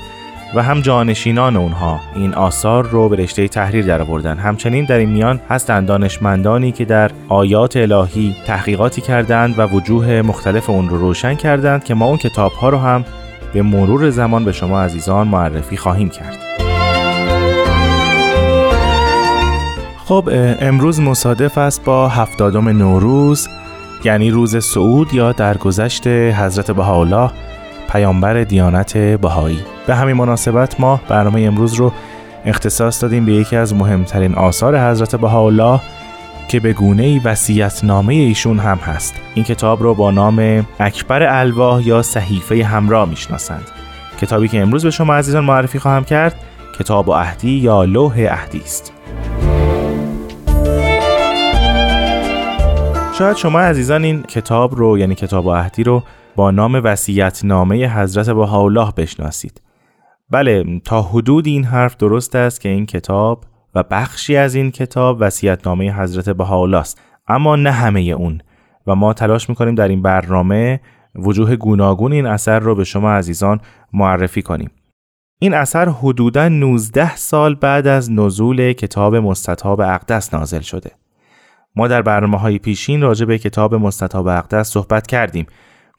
و 0.55 0.63
هم 0.63 0.81
جانشینان 0.81 1.55
اونها. 1.55 1.99
این 2.15 2.33
آثار 2.33 2.83
رو 2.83 3.09
به 3.09 3.15
رشته 3.15 3.47
تحریر 3.47 3.85
درآوردن. 3.85 4.37
همچنین 4.37 4.85
در 4.85 4.97
این 4.97 5.09
میان 5.09 5.39
هستند 5.49 5.87
دانشمندانی 5.87 6.71
که 6.71 6.85
در 6.85 7.11
آیات 7.29 7.77
الهی 7.77 8.35
تحقیقاتی 8.45 9.01
کردند 9.01 9.59
و 9.59 9.67
وجوه 9.67 10.21
مختلف 10.21 10.69
اون 10.69 10.89
رو 10.89 10.97
روشن 10.97 11.35
کردند 11.35 11.83
که 11.83 11.93
ما 11.93 12.05
اون 12.05 12.17
کتاب 12.17 12.51
ها 12.51 12.69
رو 12.69 12.77
هم 12.77 13.05
به 13.53 13.61
مرور 13.61 14.09
زمان 14.09 14.45
به 14.45 14.51
شما 14.51 14.81
عزیزان 14.81 15.27
معرفی 15.27 15.77
خواهیم 15.77 16.09
کرد. 16.09 16.37
خب 20.05 20.29
امروز 20.61 20.99
مصادف 20.99 21.57
است 21.57 21.83
با 21.83 22.09
هفتادم 22.09 22.69
نوروز 22.69 23.47
یعنی 24.03 24.29
روز 24.29 24.65
سعود 24.65 25.13
یا 25.13 25.31
درگذشت 25.31 26.07
حضرت 26.07 26.71
بهاءالله. 26.71 27.31
پیامبر 27.91 28.43
دیانت 28.43 28.97
بهایی. 28.97 29.59
به 29.87 29.95
همین 29.95 30.15
مناسبت 30.15 30.79
ما 30.79 31.01
برنامه 31.09 31.41
امروز 31.41 31.73
رو 31.73 31.91
اختصاص 32.45 33.03
دادیم 33.03 33.25
به 33.25 33.31
یکی 33.31 33.55
از 33.55 33.75
مهمترین 33.75 34.35
آثار 34.35 34.89
حضرت 34.89 35.15
بهاءالله 35.15 35.79
که 36.47 36.59
به 36.59 36.73
گونه 36.73 37.03
ای 37.03 37.21
نامه 37.83 38.13
ایشون 38.13 38.59
هم 38.59 38.77
هست. 38.77 39.15
این 39.35 39.45
کتاب 39.45 39.83
رو 39.83 39.93
با 39.93 40.11
نام 40.11 40.65
اکبر 40.79 41.23
الواح 41.23 41.87
یا 41.87 42.01
صحیفه 42.01 42.63
همراه 42.63 43.09
می‌شناسند. 43.09 43.67
کتابی 44.21 44.47
که 44.47 44.61
امروز 44.61 44.83
به 44.83 44.91
شما 44.91 45.15
عزیزان 45.15 45.43
معرفی 45.43 45.79
خواهم 45.79 46.03
کرد 46.03 46.35
کتاب 46.79 47.09
و 47.09 47.11
اهدی 47.11 47.51
یا 47.51 47.83
لوح 47.83 48.13
اهدی 48.29 48.59
است. 48.59 48.93
شاید 53.17 53.37
شما 53.37 53.59
عزیزان 53.59 54.03
این 54.03 54.23
کتاب 54.23 54.75
رو 54.75 54.97
یعنی 54.97 55.15
کتاب 55.15 55.45
و 55.45 55.49
اهدی 55.49 55.83
رو 55.83 56.03
با 56.35 56.51
نام 56.51 56.81
وسیعت 56.83 57.45
نامه 57.45 57.99
حضرت 57.99 58.29
بهاءالله 58.29 58.91
بشناسید. 58.97 59.61
بله 60.29 60.79
تا 60.79 61.01
حدود 61.01 61.47
این 61.47 61.63
حرف 61.63 61.97
درست 61.97 62.35
است 62.35 62.61
که 62.61 62.69
این 62.69 62.85
کتاب 62.85 63.45
و 63.75 63.83
بخشی 63.83 64.35
از 64.35 64.55
این 64.55 64.71
کتاب 64.71 65.17
وسیعت 65.19 65.67
نامه 65.67 65.93
حضرت 65.93 66.29
بهاءالله 66.29 66.77
است 66.77 67.01
اما 67.27 67.55
نه 67.55 67.71
همه 67.71 68.01
اون. 68.01 68.41
و 68.87 68.95
ما 68.95 69.13
تلاش 69.13 69.49
می‌کنیم 69.49 69.75
در 69.75 69.87
این 69.87 70.01
برنامه 70.01 70.79
وجوه 71.15 71.55
گوناگون 71.55 72.11
این 72.11 72.25
اثر 72.25 72.59
رو 72.59 72.75
به 72.75 72.83
شما 72.83 73.11
عزیزان 73.11 73.59
معرفی 73.93 74.41
کنیم. 74.41 74.71
این 75.39 75.53
اثر 75.53 75.89
حدوداً 75.89 76.49
19 76.49 77.15
سال 77.15 77.55
بعد 77.55 77.87
از 77.87 78.11
نزول 78.11 78.73
کتاب 78.73 79.15
مستطاب 79.15 79.81
اقدس 79.81 80.33
نازل 80.33 80.59
شده. 80.59 80.91
ما 81.75 81.87
در 81.87 82.01
برنامه 82.01 82.37
های 82.37 82.59
پیشین 82.59 83.01
راجع 83.01 83.25
به 83.25 83.37
کتاب 83.37 83.75
مستطاب 83.75 84.27
اقدس 84.27 84.69
صحبت 84.69 85.07
کردیم. 85.07 85.45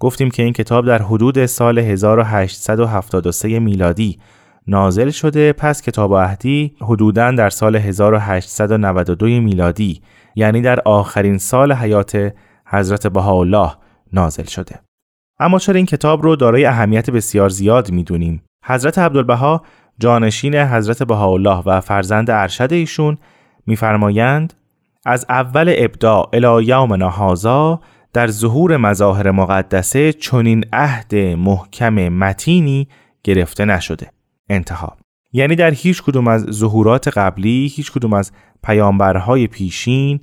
گفتیم 0.02 0.30
که 0.30 0.42
این 0.42 0.52
کتاب 0.52 0.86
در 0.86 1.02
حدود 1.02 1.46
سال 1.46 1.78
1873 1.78 3.58
میلادی 3.58 4.18
نازل 4.66 5.10
شده 5.10 5.52
پس 5.52 5.82
کتاب 5.82 6.12
اهدی 6.12 6.76
حدوداً 6.80 7.30
در 7.30 7.50
سال 7.50 7.76
1892 7.76 9.26
میلادی 9.26 10.00
یعنی 10.34 10.62
در 10.62 10.80
آخرین 10.80 11.38
سال 11.38 11.72
حیات 11.72 12.34
حضرت 12.66 13.06
بهاءالله 13.06 13.72
نازل 14.12 14.44
شده. 14.44 14.80
اما 15.40 15.58
چرا 15.58 15.76
این 15.76 15.86
کتاب 15.86 16.22
رو 16.22 16.36
دارای 16.36 16.64
اهمیت 16.64 17.10
بسیار 17.10 17.48
زیاد 17.48 17.90
می‌دونیم؟ 17.90 18.42
حضرت 18.64 18.98
عبدالبها 18.98 19.62
جانشین 19.98 20.54
حضرت 20.54 21.02
بهاءالله 21.02 21.62
و 21.66 21.80
فرزند 21.80 22.30
ارشد 22.30 22.72
ایشون 22.72 23.18
میفرمایند 23.66 24.52
از 25.06 25.26
اول 25.28 25.74
ابداع 25.76 26.30
الی 26.32 26.64
یومنا 26.64 27.10
هازا 27.10 27.80
در 28.12 28.26
ظهور 28.26 28.76
مظاهر 28.76 29.30
مقدسه 29.30 30.12
چنین 30.12 30.64
عهد 30.72 31.14
محکم 31.14 32.08
متینی 32.08 32.88
گرفته 33.24 33.64
نشده. 33.64 34.10
انتها. 34.48 34.96
یعنی 35.32 35.56
در 35.56 35.70
هیچ 35.70 36.02
کدوم 36.02 36.28
از 36.28 36.42
ظهورات 36.42 37.08
قبلی 37.08 37.72
هیچ 37.74 37.92
کدوم 37.92 38.12
از 38.12 38.32
پیامبرهای 38.62 39.46
پیشین 39.46 40.20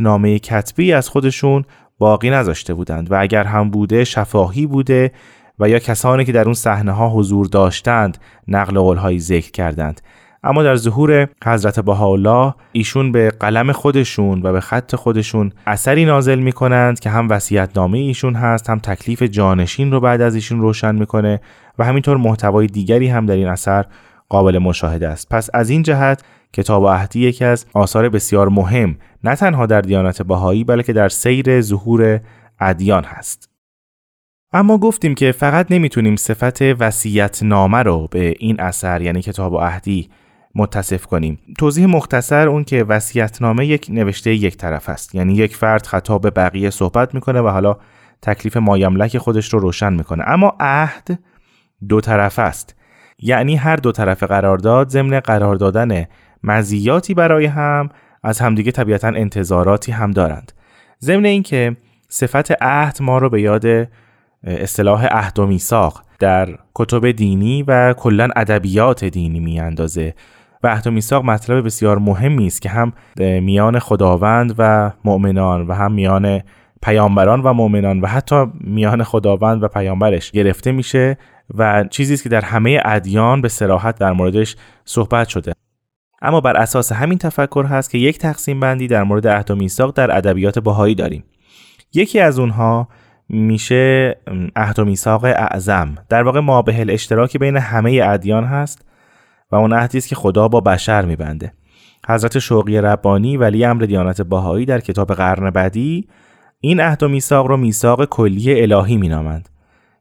نامه 0.00 0.38
کتبی 0.38 0.92
از 0.92 1.08
خودشون 1.08 1.64
باقی 1.98 2.30
نذاشته 2.30 2.74
بودند 2.74 3.12
و 3.12 3.20
اگر 3.20 3.44
هم 3.44 3.70
بوده 3.70 4.04
شفاهی 4.04 4.66
بوده 4.66 5.12
و 5.58 5.68
یا 5.68 5.78
کسانی 5.78 6.24
که 6.24 6.32
در 6.32 6.44
اون 6.44 6.54
صحنه 6.54 6.92
ها 6.92 7.08
حضور 7.08 7.46
داشتند 7.46 8.18
نقل 8.48 8.80
قولهایی 8.80 9.20
ذکر 9.20 9.50
کردند. 9.50 10.00
اما 10.42 10.62
در 10.62 10.76
ظهور 10.76 11.28
حضرت 11.44 11.80
بهاءالله 11.80 12.54
ایشون 12.72 13.12
به 13.12 13.30
قلم 13.30 13.72
خودشون 13.72 14.42
و 14.42 14.52
به 14.52 14.60
خط 14.60 14.94
خودشون 14.94 15.52
اثری 15.66 16.04
نازل 16.04 16.38
می‌کنند 16.38 17.00
که 17.00 17.10
هم 17.10 17.28
وصیت 17.30 17.70
نامه 17.76 17.98
ایشون 17.98 18.34
هست 18.34 18.70
هم 18.70 18.78
تکلیف 18.78 19.22
جانشین 19.22 19.92
رو 19.92 20.00
بعد 20.00 20.20
از 20.20 20.34
ایشون 20.34 20.60
روشن 20.60 20.94
می‌کنه 20.94 21.40
و 21.78 21.84
همینطور 21.84 22.16
محتوای 22.16 22.66
دیگری 22.66 23.08
هم 23.08 23.26
در 23.26 23.34
این 23.34 23.46
اثر 23.46 23.84
قابل 24.28 24.58
مشاهده 24.58 25.08
است. 25.08 25.28
پس 25.28 25.50
از 25.54 25.70
این 25.70 25.82
جهت 25.82 26.22
کتاب 26.52 26.84
اهدی 26.84 27.20
یکی 27.20 27.44
از 27.44 27.66
آثار 27.74 28.08
بسیار 28.08 28.48
مهم 28.48 28.96
نه 29.24 29.36
تنها 29.36 29.66
در 29.66 29.80
دیانت 29.80 30.22
بهایی 30.22 30.64
بلکه 30.64 30.92
در 30.92 31.08
سیر 31.08 31.60
ظهور 31.60 32.20
ادیان 32.60 33.04
هست. 33.04 33.50
اما 34.52 34.78
گفتیم 34.78 35.14
که 35.14 35.32
فقط 35.32 35.66
نمی‌تونیم 35.70 36.16
صفت 36.16 36.62
وسیعت 36.62 37.42
نامه 37.42 37.78
رو 37.78 38.08
به 38.10 38.34
این 38.38 38.60
اثر 38.60 39.02
یعنی 39.02 39.22
کتاب 39.22 39.54
اهدی 39.54 40.08
متصف 40.54 41.06
کنیم. 41.06 41.38
توضیح 41.58 41.86
مختصر 41.86 42.48
اون 42.48 42.64
که 42.64 42.86
نامه 43.40 43.66
یک 43.66 43.86
نوشته 43.90 44.34
یک 44.34 44.56
طرف 44.56 44.88
است. 44.88 45.14
یعنی 45.14 45.34
یک 45.34 45.56
فرد 45.56 45.86
خطاب 45.86 46.22
به 46.22 46.30
بقیه 46.30 46.70
صحبت 46.70 47.14
می‌کنه 47.14 47.40
و 47.40 47.48
حالا 47.48 47.76
تکلیف 48.22 48.56
مایملک 48.56 49.18
خودش 49.18 49.54
رو 49.54 49.58
روشن 49.58 49.92
می‌کنه. 49.92 50.24
اما 50.26 50.56
عهد 50.60 51.18
دو 51.88 52.00
طرف 52.00 52.38
است. 52.38 52.76
یعنی 53.18 53.56
هر 53.56 53.76
دو 53.76 53.92
طرف 53.92 54.22
قرارداد 54.22 54.88
ضمن 54.88 55.20
قرار 55.20 55.56
دادن 55.56 56.04
مزیاتی 56.42 57.14
برای 57.14 57.46
هم 57.46 57.88
از 58.22 58.40
همدیگه 58.40 58.72
طبیعتا 58.72 59.08
انتظاراتی 59.08 59.92
هم 59.92 60.10
دارند. 60.10 60.52
ضمن 61.00 61.24
اینکه 61.24 61.76
صفت 62.08 62.62
عهد 62.62 63.02
ما 63.02 63.18
رو 63.18 63.30
به 63.30 63.40
یاد 63.40 63.88
اصطلاح 64.44 65.06
عهد 65.06 65.38
و 65.38 65.46
میثاق 65.46 66.02
در 66.18 66.58
کتب 66.74 67.10
دینی 67.10 67.62
و 67.62 67.92
کلا 67.92 68.28
ادبیات 68.36 69.04
دینی 69.04 69.40
میاندازه. 69.40 70.14
و 70.62 70.68
عهد 70.68 70.86
و 70.86 70.90
میثاق 70.90 71.24
مطلب 71.24 71.64
بسیار 71.64 71.98
مهمی 71.98 72.46
است 72.46 72.62
که 72.62 72.68
هم 72.68 72.92
میان 73.18 73.78
خداوند 73.78 74.54
و 74.58 74.92
مؤمنان 75.04 75.66
و 75.66 75.72
هم 75.72 75.92
میان 75.92 76.42
پیامبران 76.82 77.40
و 77.42 77.52
مؤمنان 77.52 78.00
و 78.00 78.06
حتی 78.06 78.44
میان 78.60 79.02
خداوند 79.02 79.62
و 79.62 79.68
پیامبرش 79.68 80.30
گرفته 80.30 80.72
میشه 80.72 81.18
و 81.54 81.84
چیزی 81.90 82.14
است 82.14 82.22
که 82.22 82.28
در 82.28 82.40
همه 82.40 82.80
ادیان 82.84 83.40
به 83.40 83.48
سراحت 83.48 83.98
در 83.98 84.12
موردش 84.12 84.56
صحبت 84.84 85.28
شده. 85.28 85.52
اما 86.22 86.40
بر 86.40 86.56
اساس 86.56 86.92
همین 86.92 87.18
تفکر 87.18 87.64
هست 87.64 87.90
که 87.90 87.98
یک 87.98 88.18
تقسیم 88.18 88.60
بندی 88.60 88.86
در 88.86 89.02
مورد 89.02 89.28
عهد 89.28 89.50
و 89.50 89.56
میثاق 89.56 89.94
در 89.94 90.16
ادبیات 90.16 90.58
بهایی 90.58 90.94
داریم. 90.94 91.24
یکی 91.94 92.20
از 92.20 92.38
اونها 92.38 92.88
میشه 93.28 94.16
عهد 94.56 94.78
و 94.78 94.84
میثاق 94.84 95.24
اعظم. 95.24 95.94
در 96.08 96.22
واقع 96.22 96.40
مابهل 96.40 96.90
اشتراکی 96.90 97.38
بین 97.38 97.56
همه 97.56 98.00
ادیان 98.04 98.44
هست 98.44 98.89
و 99.52 99.56
اون 99.56 99.72
عهدی 99.72 99.98
است 99.98 100.08
که 100.08 100.14
خدا 100.14 100.48
با 100.48 100.60
بشر 100.60 101.04
میبنده. 101.04 101.52
حضرت 102.08 102.38
شوقی 102.38 102.78
ربانی 102.78 103.36
ولی 103.36 103.64
امر 103.64 103.82
دیانت 103.82 104.20
باهایی 104.20 104.66
در 104.66 104.80
کتاب 104.80 105.12
قرن 105.12 105.50
بعدی 105.50 106.08
این 106.60 106.80
عهد 106.80 107.02
و 107.02 107.08
میثاق 107.08 107.46
رو 107.46 107.56
میثاق 107.56 108.04
کلی 108.04 108.62
الهی 108.62 108.96
مینامند. 108.96 109.48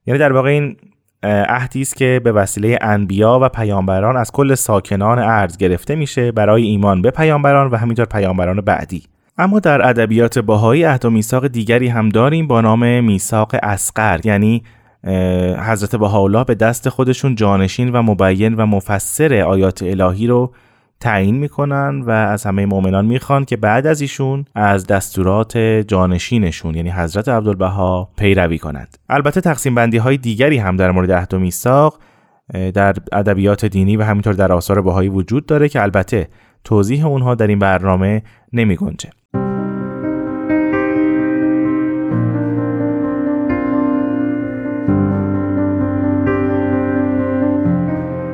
یعنی 0.06 0.20
در 0.20 0.34
واقع 0.34 0.50
این 0.50 0.78
عهدی 1.24 1.82
است 1.82 1.96
که 1.96 2.22
به 2.24 2.32
وسیله 2.32 2.80
انبیا 2.82 3.40
و 3.42 3.50
پیامبران 3.50 4.18
از 4.18 4.32
کل 4.32 4.56
ساکنان 4.56 5.20
ارز 5.20 5.58
گرفته 5.58 5.96
میشه 5.96 6.32
برای 6.32 6.64
ایمان 6.64 7.02
به 7.02 7.12
پیامبران 7.12 7.72
و 7.72 7.76
همینطور 7.76 8.06
پیامبران 8.06 8.62
بعدی. 8.62 9.04
اما 9.38 9.60
در 9.60 9.88
ادبیات 9.88 10.40
باهایی 10.40 10.84
عهد 10.84 11.06
و 11.06 11.10
میثاق 11.10 11.48
دیگری 11.48 11.88
هم 11.88 12.10
داریم 12.10 12.48
با 12.48 12.62
نام 12.62 13.04
میثاق 13.04 13.56
اسقر 13.64 14.20
یعنی 14.24 14.64
حضرت 15.58 15.96
بهاءالله 15.96 16.44
به 16.44 16.56
دست 16.56 16.90
خودشون 16.90 17.36
جانشین 17.36 17.90
و 17.90 18.02
مبین 18.02 18.54
و 18.54 18.66
مفسر 18.66 19.34
آیات 19.34 19.84
الهی 19.84 20.28
رو 20.28 20.54
تعیین 21.00 21.36
می‌کنن 21.36 22.02
و 22.02 22.10
از 22.10 22.44
همه 22.44 22.66
مؤمنان 22.66 23.06
می‌خوان 23.06 23.46
که 23.46 23.58
بعد 23.58 23.88
از 23.88 24.02
ایشون 24.02 24.46
از 24.56 24.88
دستورات 24.88 25.58
جانشینشون 25.58 26.76
یعنی 26.76 26.90
حضرت 26.90 27.30
عبدالبها 27.30 28.10
پیروی 28.18 28.58
کنند 28.58 28.98
البته 29.10 29.42
تقسیم 29.42 29.76
بندی 29.76 29.98
های 29.98 30.18
دیگری 30.18 30.58
هم 30.58 30.76
در 30.76 30.92
مورد 30.92 31.12
عهد 31.12 31.34
و 31.34 31.40
میثاق 31.40 32.00
در 32.74 32.96
ادبیات 33.12 33.66
دینی 33.66 33.98
و 33.98 34.04
همینطور 34.04 34.34
در 34.34 34.52
آثار 34.52 34.82
بهایی 34.82 35.10
وجود 35.10 35.46
داره 35.46 35.70
که 35.70 35.82
البته 35.82 36.28
توضیح 36.64 37.06
اونها 37.06 37.36
در 37.36 37.48
این 37.48 37.60
برنامه 37.60 38.24
نمی 38.54 38.76
گنجه. 38.76 39.10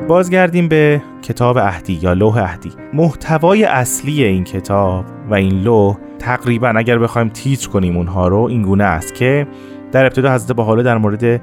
بازگردیم 0.08 0.68
به 0.68 1.02
کتاب 1.22 1.56
اهدی 1.56 1.98
یا 2.02 2.12
لوح 2.12 2.36
اهدی 2.36 2.72
محتوای 2.94 3.64
اصلی 3.64 4.24
این 4.24 4.44
کتاب 4.44 5.04
و 5.30 5.34
این 5.34 5.62
لوح 5.62 5.96
تقریبا 6.18 6.68
اگر 6.68 6.98
بخوایم 6.98 7.28
تیتر 7.28 7.68
کنیم 7.68 7.96
اونها 7.96 8.28
رو 8.28 8.38
این 8.38 8.62
گونه 8.62 8.84
است 8.84 9.14
که 9.14 9.46
در 9.92 10.04
ابتدا 10.04 10.34
حضرت 10.34 10.56
بحاله 10.56 10.82
در 10.82 10.98
مورد 10.98 11.40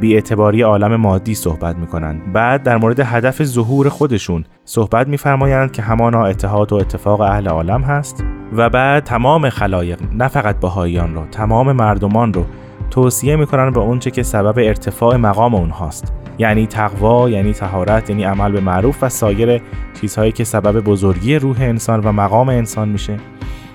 بیاعتباری 0.00 0.62
عالم 0.62 0.96
مادی 0.96 1.34
صحبت 1.34 1.76
می‌کنند. 1.76 2.32
بعد 2.32 2.62
در 2.62 2.76
مورد 2.76 3.00
هدف 3.00 3.44
ظهور 3.44 3.88
خودشون 3.88 4.44
صحبت 4.64 5.08
میفرمایند 5.08 5.72
که 5.72 5.82
همانا 5.82 6.26
اتحاد 6.26 6.72
و 6.72 6.76
اتفاق 6.76 7.20
اهل 7.20 7.48
عالم 7.48 7.82
هست 7.82 8.24
و 8.56 8.70
بعد 8.70 9.04
تمام 9.04 9.48
خلایق 9.48 9.98
نه 10.14 10.28
فقط 10.28 10.60
بهاییان 10.60 11.14
رو 11.14 11.26
تمام 11.26 11.72
مردمان 11.72 12.32
رو 12.32 12.44
توصیه 12.90 13.36
می‌کنن 13.36 13.70
به 13.70 13.80
اونچه 13.80 14.10
که 14.10 14.22
سبب 14.22 14.58
ارتفاع 14.58 15.16
مقام 15.16 15.54
اونهاست. 15.54 16.12
یعنی 16.38 16.66
تقوا 16.66 17.30
یعنی 17.30 17.52
تهارت 17.52 18.10
یعنی 18.10 18.24
عمل 18.24 18.52
به 18.52 18.60
معروف 18.60 19.02
و 19.02 19.08
سایر 19.08 19.62
چیزهایی 20.00 20.32
که 20.32 20.44
سبب 20.44 20.80
بزرگی 20.80 21.36
روح 21.36 21.56
انسان 21.60 22.00
و 22.00 22.12
مقام 22.12 22.48
انسان 22.48 22.88
میشه. 22.88 23.16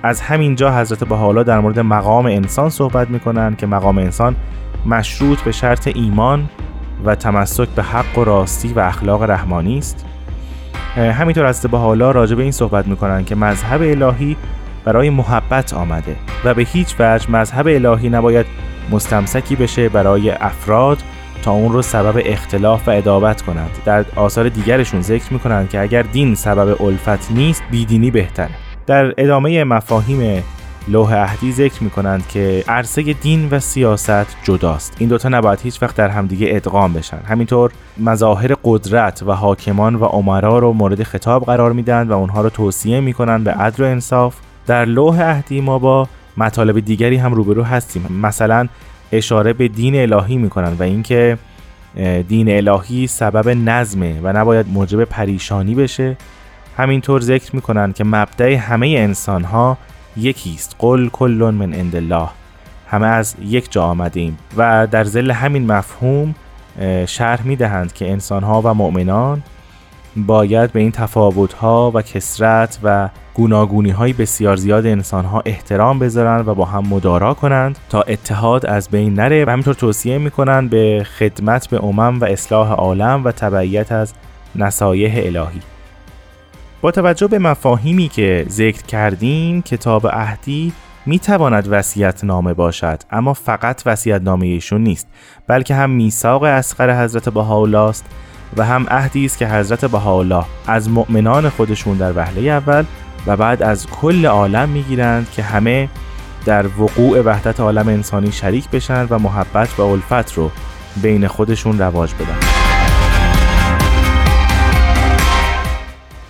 از 0.04 0.22
همینجا 0.22 0.80
حضرت 0.80 1.04
بهاءالله 1.04 1.44
در 1.44 1.60
مورد 1.60 1.80
مقام 1.80 2.26
انسان 2.26 2.70
صحبت 2.70 3.10
می‌کنن 3.10 3.56
که 3.56 3.68
مقام 3.68 3.98
انسان 3.98 4.36
مشروط 4.86 5.42
به 5.42 5.52
شرط 5.52 5.88
ایمان 5.88 6.50
و 7.06 7.16
تمسک 7.16 7.68
به 7.68 7.84
حق 7.84 8.18
و 8.18 8.24
راستی 8.24 8.74
و 8.74 8.80
اخلاق 8.80 9.24
رحمانی 9.24 9.78
است. 9.78 10.06
همینطور 10.96 11.46
از 11.46 11.62
بهاءالله 11.62 12.12
راجع 12.12 12.36
به 12.36 12.44
این 12.44 12.52
صحبت 12.52 12.88
می‌کنن 12.88 13.26
که 13.26 13.36
مذهب 13.36 13.82
الهی 13.82 14.38
برای 14.86 15.10
محبت 15.10 15.74
آمده 15.74 16.16
و 16.46 16.54
به 16.54 16.64
هیچ 16.64 16.96
وجه 17.00 17.32
مذهب 17.32 17.68
الهی 17.68 18.10
نباید 18.10 18.46
مستمسکی 18.92 19.56
بشه 19.56 19.90
برای 19.90 20.32
افراد 20.32 20.98
تا 21.42 21.52
اون 21.52 21.74
رو 21.74 21.82
سبب 21.82 22.22
اختلاف 22.26 22.88
و 22.88 22.92
ادابت 22.92 23.42
کنند. 23.42 23.72
در 23.86 24.06
آثار 24.16 24.50
دیگرشون 24.50 25.02
ذکر 25.02 25.34
می‌کنند 25.34 25.70
که 25.70 25.82
اگر 25.82 26.02
دین 26.02 26.36
سبب 26.36 26.82
الفت 26.82 27.32
نیست 27.32 27.64
بیدینی 27.72 28.12
بهتره. 28.12 28.50
در 28.88 29.14
ادامه 29.18 29.64
مفاهیم 29.64 30.44
لوح 30.88 31.16
عهدی 31.16 31.52
ذکر 31.52 31.84
می‌کنند 31.84 32.28
که 32.28 32.64
عرصه 32.68 33.14
دین 33.14 33.50
و 33.52 33.60
سیاست 33.60 34.36
جداست. 34.44 34.96
این 35.00 35.10
دوتا 35.10 35.30
نباید 35.30 35.60
هیچ 35.64 35.84
وقت 35.84 35.96
در 35.96 36.10
همدیگه 36.10 36.48
ادغام 36.50 36.94
بشن. 36.94 37.18
همینطور 37.28 37.72
مظاهر 37.98 38.56
قدرت 38.64 39.24
و 39.24 39.32
حاکمان 39.32 39.96
و 39.96 40.06
عمرا 40.06 40.60
رو 40.60 40.74
مورد 40.74 41.04
خطاب 41.04 41.46
قرار 41.46 41.72
میدن 41.74 42.08
و 42.08 42.14
اونها 42.14 42.42
رو 42.42 42.50
توصیه 42.50 43.00
می‌کنن 43.00 43.44
به 43.44 43.52
عدل 43.52 43.84
و 43.84 43.88
انصاف. 43.88 44.36
در 44.68 44.86
لوح 44.86 45.22
عهدی 45.22 45.62
ما 45.62 45.80
با 45.80 46.08
مطالب 46.38 46.80
دیگری 46.80 47.18
هم 47.18 47.34
روبرو 47.34 47.64
هستیم. 47.64 48.20
مثلا 48.22 48.68
اشاره 49.12 49.54
به 49.54 49.68
دین 49.68 49.96
الهی 49.96 50.38
می‌کنن 50.38 50.74
و 50.80 50.84
اینکه 50.84 51.38
دین 52.28 52.58
الهی 52.58 53.08
سبب 53.08 53.50
نظمه 53.50 54.20
و 54.24 54.34
نباید 54.34 54.66
موجب 54.70 55.04
پریشانی 55.04 55.76
بشه. 55.76 56.18
همینطور 56.78 57.22
ذکر 57.22 57.56
می‌کنن 57.56 57.94
که 57.94 58.04
مبدع 58.04 58.54
همه 58.54 58.88
انسان 58.88 59.44
ها 59.44 59.78
یکی 60.18 60.54
است 60.56 60.76
قل 60.80 61.08
کل 61.08 61.54
من 61.60 61.74
عند 61.74 61.96
الله. 61.96 62.28
همه 62.88 63.08
از 63.08 63.36
یک 63.46 63.72
جا 63.72 63.84
آمدیم 63.84 64.38
و 64.58 64.88
در 64.92 65.04
زل 65.04 65.32
همین 65.32 65.72
مفهوم 65.72 66.36
شرح 67.06 67.48
می‌دهند 67.48 67.94
که 67.94 68.12
انسان 68.12 68.44
ها 68.44 68.62
و 68.62 68.74
مؤمنان 68.74 69.44
باید 70.16 70.72
به 70.72 70.80
این 70.80 70.92
تفاوت 70.92 71.54
ها 71.54 71.92
و 71.94 72.02
کسرت 72.02 72.80
و 72.84 73.10
گوناگونی 73.34 73.90
های 73.90 74.14
بسیار 74.14 74.56
زیاد 74.56 74.86
انسان 74.86 75.26
ها 75.26 75.42
احترام 75.46 76.00
بذارند 76.00 76.48
و 76.48 76.56
با 76.56 76.66
هم 76.66 76.88
مدارا 76.88 77.34
کنند 77.34 77.78
تا 77.90 78.02
اتحاد 78.02 78.66
از 78.66 78.90
بین 78.90 79.14
نره 79.14 79.46
و 79.46 79.50
همینطور 79.50 79.74
توصیه 79.74 80.18
می‌کنند 80.18 80.70
به 80.70 81.06
خدمت 81.20 81.70
به 81.70 81.84
امم 81.84 82.20
و 82.20 82.26
اصلاح 82.26 82.72
عالم 82.72 83.22
و 83.26 83.32
تبعیت 83.32 83.92
از 83.92 84.14
نصایح 84.56 85.14
الهی. 85.26 85.62
با 86.82 86.92
توجه 86.92 87.28
به 87.28 87.40
مفاهیمی 87.40 88.08
که 88.08 88.46
ذکر 88.50 88.82
کردیم 88.82 89.62
کتاب 89.62 90.08
عهدی 90.08 90.74
می 91.06 91.20
تواند 91.20 91.68
وصیت 91.72 92.24
نامه 92.24 92.54
باشد 92.54 93.00
اما 93.12 93.34
فقط 93.34 93.82
وصیت 93.86 94.22
نامه 94.22 94.48
ایشون 94.48 94.84
نیست 94.84 95.08
بلکه 95.48 95.76
هم 95.76 95.90
میثاق 95.90 96.44
اسقر 96.44 97.04
حضرت 97.04 97.30
بهاءالله 97.30 97.80
است 97.80 98.06
و 98.58 98.66
هم 98.66 98.86
عهدی 98.90 99.26
است 99.26 99.38
که 99.38 99.48
حضرت 99.48 99.86
بهاءالله 99.86 100.46
از 100.68 100.90
مؤمنان 100.90 101.50
خودشون 101.50 101.98
در 101.98 102.18
وهله 102.18 102.52
اول 102.52 102.86
و 103.28 103.38
بعد 103.38 103.64
از 103.64 103.88
کل 103.88 104.26
عالم 104.26 104.70
می‌گیرند 104.70 105.32
که 105.32 105.44
همه 105.44 105.90
در 106.46 106.68
وقوع 106.68 107.22
وحدت 107.22 107.60
عالم 107.60 107.88
انسانی 107.88 108.32
شریک 108.32 108.70
بشن 108.70 109.08
و 109.10 109.20
محبت 109.20 109.80
و 109.80 109.82
الفت 109.82 110.34
رو 110.34 110.52
بین 111.02 111.28
خودشون 111.28 111.80
رواج 111.80 112.14
بدن. 112.14 112.38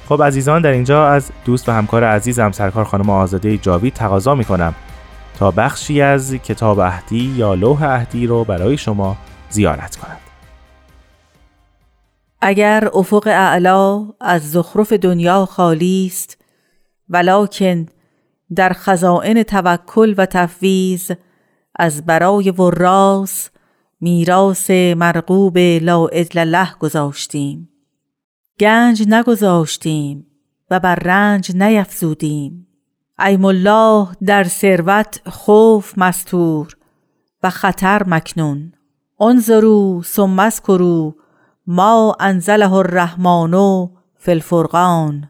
خب 0.10 0.23
عزیزان 0.23 0.62
در 0.62 0.71
اینجا 0.71 1.08
از 1.08 1.32
دوست 1.45 1.69
و 1.69 1.71
همکار 1.71 2.04
عزیزم 2.04 2.51
سرکار 2.51 2.86
خانم 2.86 3.10
آزاده 3.10 3.58
جاوید 3.58 3.93
تقاضا 3.93 4.36
می‌کنم 4.36 4.75
تا 5.39 5.51
بخشی 5.51 6.01
از 6.01 6.34
کتاب 6.34 6.80
اهدی 6.80 7.34
یا 7.38 7.54
لوح 7.54 7.84
اهدی 7.84 8.27
رو 8.27 8.43
برای 8.43 8.77
شما 8.77 9.17
زیارت 9.49 9.95
کنند. 9.95 10.17
اگر 12.41 12.89
افق 12.93 13.27
اعلا 13.27 14.06
از 14.21 14.51
زخرف 14.51 14.93
دنیا 14.93 15.45
خالی 15.45 16.10
است 16.12 16.40
ولکن 17.12 17.86
در 18.56 18.74
خزائن 18.74 19.43
توکل 19.43 20.15
و 20.17 20.26
تفویض 20.26 21.12
از 21.76 22.06
برای 22.06 22.52
وراس 22.52 23.50
میراث 24.02 24.69
مرغوب 24.71 25.58
لا 25.58 26.08
له 26.36 26.67
گذاشتیم. 26.80 27.69
گنج 28.60 29.04
نگذاشتیم 29.08 30.28
و 30.71 30.80
بر 30.80 30.95
رنج 30.95 31.56
نیفزودیم. 31.56 32.67
ایم 33.19 33.45
الله 33.45 34.08
در 34.26 34.43
ثروت 34.43 35.21
خوف 35.30 35.97
مستور 35.97 36.78
و 37.43 37.50
خطر 37.50 38.04
مکنون. 38.08 38.74
انظروا 39.21 40.02
ثم 40.02 40.39
اذکروا 40.39 41.13
ما 41.67 42.15
انزله 42.19 42.74
الرحمن 42.74 43.54
فی 44.15 44.32
الفرقان. 44.32 45.30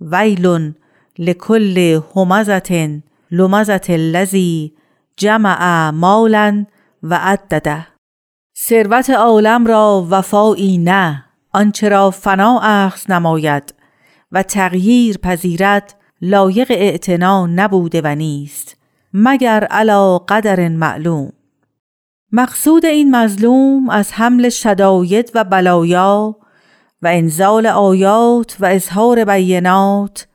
ویل 0.00 0.74
لکل 1.18 2.00
همزة 2.16 3.00
لمزة 3.30 3.80
الذی 3.88 4.72
جمع 5.16 5.90
مالا 5.90 6.64
و 7.02 7.14
عدده. 7.14 7.86
ثروت 8.68 9.10
عالم 9.10 9.66
را 9.66 10.06
وفایی 10.10 10.78
نه 10.78 11.24
آنچه 11.52 11.88
را 11.88 12.10
فنا 12.10 12.60
اخذ 12.62 13.10
نماید 13.10 13.74
و 14.32 14.42
تغییر 14.42 15.18
پذیرد 15.18 15.94
لایق 16.22 16.70
اعتنا 16.70 17.46
نبوده 17.46 18.00
و 18.04 18.14
نیست 18.14 18.76
مگر 19.12 19.64
علا 19.64 20.18
قدر 20.18 20.68
معلوم. 20.68 21.32
مقصود 22.32 22.86
این 22.86 23.16
مظلوم 23.16 23.90
از 23.90 24.12
حمل 24.12 24.48
شداید 24.48 25.30
و 25.34 25.44
بلایا 25.44 26.36
و 27.02 27.06
انزال 27.06 27.66
آیات 27.66 28.56
و 28.60 28.66
اظهار 28.66 29.24
بینات 29.24 30.27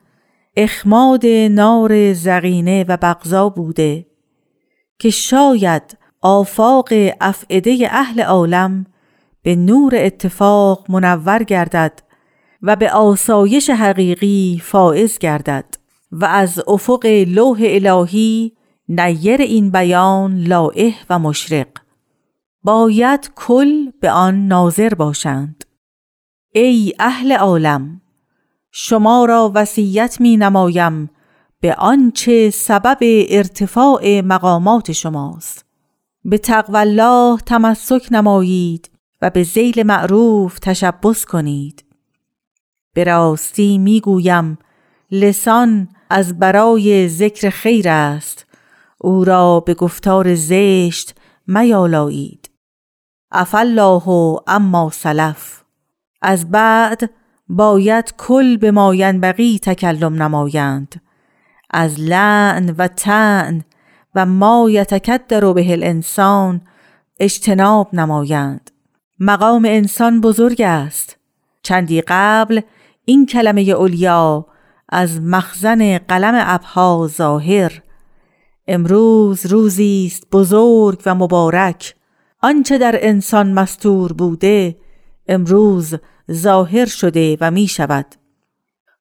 اخماد 0.55 1.25
نار 1.51 2.13
زغینه 2.13 2.85
و 2.87 2.97
بغضا 3.01 3.49
بوده 3.49 4.05
که 4.99 5.09
شاید 5.09 5.97
آفاق 6.21 6.89
افعده 7.21 7.87
اهل 7.91 8.21
عالم 8.21 8.85
به 9.41 9.55
نور 9.55 9.95
اتفاق 9.95 10.91
منور 10.91 11.43
گردد 11.43 11.99
و 12.61 12.75
به 12.75 12.91
آسایش 12.91 13.69
حقیقی 13.69 14.61
فائز 14.63 15.17
گردد 15.17 15.75
و 16.11 16.25
از 16.25 16.63
افق 16.67 17.05
لوح 17.27 17.59
الهی 17.63 18.53
نیر 18.89 19.41
این 19.41 19.71
بیان 19.71 20.39
لائح 20.39 20.95
و 21.09 21.19
مشرق. 21.19 21.67
باید 22.63 23.31
کل 23.35 23.91
به 24.01 24.11
آن 24.11 24.47
ناظر 24.47 24.93
باشند. 24.93 25.65
ای 26.51 26.93
اهل 26.99 27.31
عالم! 27.31 28.02
شما 28.75 29.25
را 29.25 29.51
وصیت 29.55 30.21
می 30.21 30.37
نمایم 30.37 31.09
به 31.59 31.75
آنچه 31.75 32.49
سبب 32.49 32.97
ارتفاع 33.29 34.21
مقامات 34.21 34.91
شماست. 34.91 35.65
به 36.25 36.37
تقوی 36.37 36.77
الله 36.77 37.37
تمسک 37.37 38.07
نمایید 38.11 38.91
و 39.21 39.29
به 39.29 39.43
زیل 39.43 39.83
معروف 39.83 40.59
تشبس 40.59 41.25
کنید. 41.25 41.85
به 42.93 43.03
راستی 43.03 43.77
می 43.77 44.01
گویم 44.01 44.57
لسان 45.11 45.87
از 46.09 46.39
برای 46.39 47.07
ذکر 47.09 47.49
خیر 47.49 47.89
است. 47.89 48.45
او 49.01 49.23
را 49.23 49.59
به 49.59 49.73
گفتار 49.73 50.35
زشت 50.35 51.15
میالایید. 51.47 52.49
افالله 53.31 54.09
اما 54.47 54.89
سلف. 54.93 55.63
از 56.21 56.51
بعد 56.51 57.09
باید 57.53 58.13
کل 58.17 58.57
به 58.57 58.71
ماینبغی 58.71 59.59
تکلم 59.59 60.23
نمایند. 60.23 61.01
از 61.69 61.99
لعن 61.99 62.75
و 62.77 62.87
تن 62.87 63.63
و 64.15 64.25
ما 64.25 64.69
یتکدر 64.69 65.53
به 65.53 65.71
الانسان 65.71 66.61
اجتناب 67.19 67.89
نمایند. 67.95 68.71
مقام 69.19 69.65
انسان 69.65 70.21
بزرگ 70.21 70.61
است. 70.61 71.17
چندی 71.63 72.01
قبل 72.01 72.61
این 73.05 73.25
کلمه 73.25 73.61
اولیا 73.61 74.45
از 74.89 75.21
مخزن 75.21 75.97
قلم 75.97 76.33
ابها 76.37 77.09
ظاهر. 77.11 77.81
امروز 78.67 79.45
روزی 79.45 80.11
است 80.11 80.27
بزرگ 80.31 81.01
و 81.05 81.15
مبارک. 81.15 81.95
آنچه 82.41 82.77
در 82.77 82.95
انسان 83.01 83.53
مستور 83.53 84.13
بوده 84.13 84.77
امروز 85.27 85.95
ظاهر 86.31 86.85
شده 86.85 87.37
و 87.41 87.51
می 87.51 87.67
شود 87.67 88.05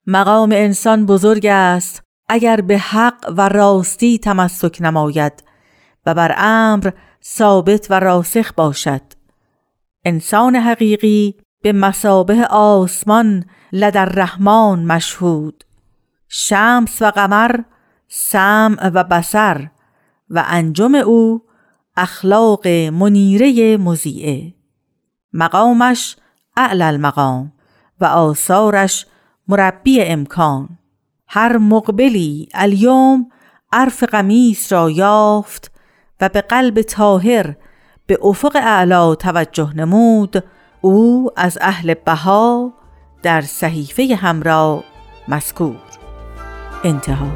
مقام 0.06 0.52
انسان 0.52 1.06
بزرگ 1.06 1.46
است 1.46 2.02
اگر 2.28 2.60
به 2.60 2.78
حق 2.78 3.34
و 3.36 3.48
راستی 3.48 4.18
تمسک 4.18 4.78
نماید 4.80 5.44
و 6.06 6.14
بر 6.14 6.34
امر 6.38 6.90
ثابت 7.24 7.86
و 7.90 8.00
راسخ 8.00 8.52
باشد. 8.52 9.02
انسان 10.04 10.56
حقیقی 10.56 11.34
به 11.62 11.72
مسابه 11.72 12.46
آسمان 12.46 13.44
لدر 13.72 14.04
رحمان 14.04 14.84
مشهود. 14.84 15.64
شمس 16.28 17.02
و 17.02 17.10
قمر 17.10 17.60
سمع 18.08 18.88
و 18.94 19.04
بسر 19.04 19.68
و 20.30 20.44
انجم 20.46 20.94
او 20.94 21.42
اخلاق 21.96 22.68
منیره 22.68 23.76
مزیعه 23.76 24.54
مقامش 25.32 26.16
اعلی 26.56 26.82
المقام 26.82 27.52
و 28.00 28.04
آثارش 28.04 29.06
مربی 29.48 30.02
امکان. 30.02 30.68
هر 31.28 31.58
مقبلی 31.58 32.48
الیوم 32.54 33.26
عرف 33.72 34.02
قمیس 34.02 34.72
را 34.72 34.90
یافت 34.90 35.72
و 36.20 36.28
به 36.28 36.40
قلب 36.40 36.82
تاهر 36.82 37.54
به 38.06 38.18
افق 38.22 38.56
اعلا 38.56 39.14
توجه 39.14 39.76
نمود 39.76 40.44
او 40.80 41.30
از 41.36 41.58
اهل 41.60 41.94
بها 41.94 42.72
در 43.22 43.40
صحیفه 43.40 44.14
همراه 44.14 44.84
مذکور. 45.28 45.76
انتها. 46.84 47.26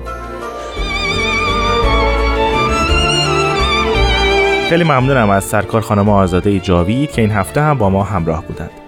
خیلی 4.68 4.84
ممنونم 4.84 5.30
از 5.30 5.44
سرکار 5.44 5.80
خانم 5.80 6.08
آزاده 6.08 6.60
جاوید 6.60 7.10
که 7.10 7.22
این 7.22 7.30
هفته 7.30 7.60
هم 7.60 7.78
با 7.78 7.90
ما 7.90 8.02
همراه 8.02 8.44
بودند. 8.44 8.85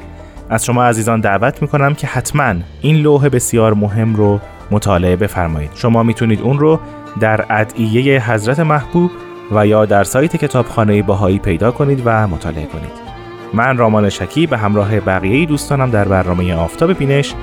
از 0.50 0.64
شما 0.64 0.84
عزیزان 0.84 1.20
دعوت 1.20 1.62
می‌کنم 1.62 1.94
که 1.94 2.06
حتما 2.06 2.54
این 2.80 2.96
لوح 2.96 3.28
بسیار 3.28 3.74
مهم 3.74 4.14
رو 4.14 4.40
مطالعه 4.70 5.16
بفرمایید. 5.16 5.70
شما 5.74 6.02
می‌تونید 6.02 6.40
اون 6.40 6.58
رو 6.58 6.80
در 7.20 7.44
ادعیه 7.50 8.30
حضرت 8.32 8.61
محبوب 8.61 9.11
و 9.52 9.66
یا 9.66 9.87
در 9.87 10.04
سایت 10.04 10.37
کتابخانه 10.37 11.02
باهایی 11.02 11.38
پیدا 11.38 11.70
کنید 11.70 12.02
و 12.04 12.28
مطالعه 12.28 12.66
کنید. 12.66 13.08
من 13.54 13.76
رامان 13.76 14.08
شکی 14.08 14.46
به 14.46 14.58
همراه 14.58 15.00
بقیه 15.00 15.46
دوستانم 15.46 15.90
در 15.90 16.08
برنامه 16.08 16.54
آفتاب 16.54 16.92
بینش 16.92 17.34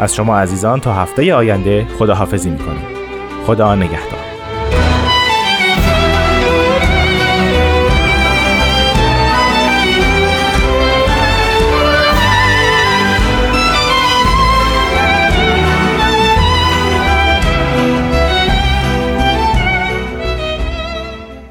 از 0.00 0.14
شما 0.14 0.38
عزیزان 0.38 0.80
تا 0.80 0.94
هفته 0.94 1.34
آینده 1.34 1.86
خداحافظی 1.98 2.50
می‌کنیم. 2.50 2.86
خدا 3.46 3.74
نگهدار. 3.74 4.29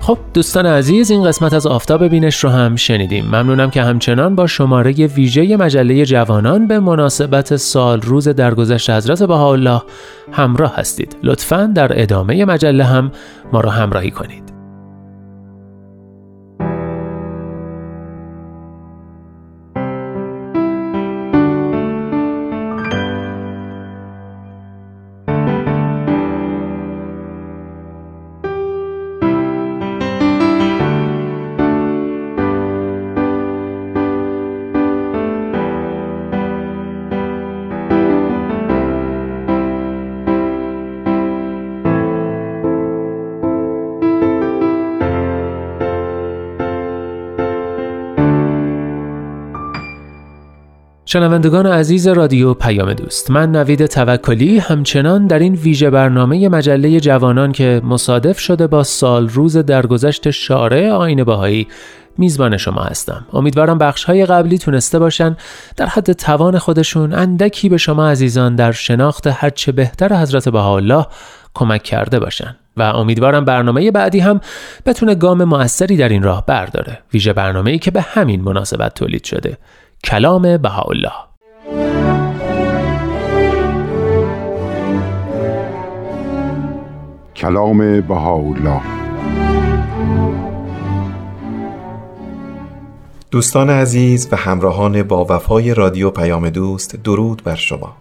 خب 0.09 0.17
دوستان 0.33 0.65
عزیز 0.65 1.11
این 1.11 1.23
قسمت 1.23 1.53
از 1.53 1.67
آفتاب 1.67 2.07
بینش 2.07 2.43
رو 2.43 2.49
هم 2.49 2.75
شنیدیم. 2.75 3.25
ممنونم 3.25 3.69
که 3.69 3.81
همچنان 3.81 4.35
با 4.35 4.47
شماره 4.47 4.91
ویژه 4.91 5.57
مجله 5.57 6.05
جوانان 6.05 6.67
به 6.67 6.79
مناسبت 6.79 7.55
سال 7.55 8.01
روز 8.01 8.27
درگذشت 8.27 8.89
حضرت 8.89 9.23
بهاءالله 9.23 9.81
همراه 10.31 10.75
هستید. 10.75 11.15
لطفا 11.23 11.71
در 11.75 12.01
ادامه 12.01 12.45
مجله 12.45 12.83
هم 12.83 13.11
ما 13.53 13.61
رو 13.61 13.69
همراهی 13.69 14.11
کنید. 14.11 14.48
شنوندگان 51.11 51.65
عزیز 51.65 52.07
رادیو 52.07 52.53
پیام 52.53 52.93
دوست 52.93 53.31
من 53.31 53.51
نوید 53.51 53.85
توکلی 53.85 54.59
همچنان 54.59 55.27
در 55.27 55.39
این 55.39 55.53
ویژه 55.53 55.89
برنامه 55.89 56.49
مجله 56.49 56.99
جوانان 56.99 57.51
که 57.51 57.81
مصادف 57.83 58.39
شده 58.39 58.67
با 58.67 58.83
سال 58.83 59.29
روز 59.29 59.57
درگذشت 59.57 60.29
شارع 60.29 60.89
آین 60.89 61.23
باهایی 61.23 61.67
میزبان 62.17 62.57
شما 62.57 62.81
هستم. 62.81 63.25
امیدوارم 63.33 63.77
بخش 63.77 64.03
های 64.03 64.25
قبلی 64.25 64.57
تونسته 64.57 64.99
باشن. 64.99 65.37
در 65.77 65.85
حد 65.85 66.11
توان 66.11 66.57
خودشون 66.57 67.13
اندکی 67.13 67.69
به 67.69 67.77
شما 67.77 68.09
عزیزان 68.09 68.55
در 68.55 68.71
شناخت 68.71 69.27
هرچه 69.27 69.71
بهتر 69.71 70.21
حضرت 70.21 70.49
بهاءالله 70.49 71.07
کمک 71.53 71.83
کرده 71.83 72.19
باشن. 72.19 72.55
و 72.77 72.81
امیدوارم 72.81 73.45
برنامه 73.45 73.91
بعدی 73.91 74.19
هم 74.19 74.41
بتونه 74.85 75.15
گام 75.15 75.43
موثری 75.43 75.97
در 75.97 76.09
این 76.09 76.23
راه 76.23 76.45
برداره. 76.45 76.99
ویژه 77.13 77.33
برنامه‌ای 77.33 77.79
که 77.79 77.91
به 77.91 78.01
همین 78.01 78.41
مناسبت 78.41 78.93
تولید 78.93 79.23
شده. 79.23 79.57
کلام 80.03 80.57
بهاءالله. 80.57 81.13
کلام 87.35 88.01
بهاءالله. 88.01 88.81
دوستان 93.31 93.69
عزیز 93.69 94.27
و 94.31 94.35
همراهان 94.35 95.03
با 95.03 95.25
وفای 95.29 95.73
رادیو 95.73 96.09
پیام 96.09 96.49
دوست 96.49 96.95
درود 96.95 97.43
بر 97.43 97.55
شما. 97.55 97.95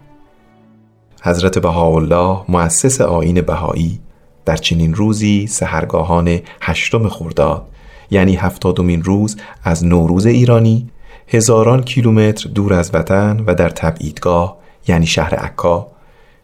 حضرت 1.21 1.59
بهاءالله 1.59 2.39
مؤسس 2.49 3.01
آین 3.01 3.41
بهایی 3.41 3.99
در 4.45 4.55
چنین 4.55 4.93
روزی 4.93 5.47
سهرگاهان 5.47 6.39
هشتم 6.61 7.07
خرداد 7.07 7.67
یعنی 8.11 8.35
هفتادمین 8.35 9.03
روز 9.03 9.37
از 9.63 9.85
نوروز 9.85 10.25
ایرانی 10.25 10.89
هزاران 11.31 11.83
کیلومتر 11.83 12.49
دور 12.49 12.73
از 12.73 12.91
وطن 12.93 13.43
و 13.47 13.55
در 13.55 13.69
تبعیدگاه 13.69 14.57
یعنی 14.87 15.05
شهر 15.05 15.35
عکا 15.35 15.87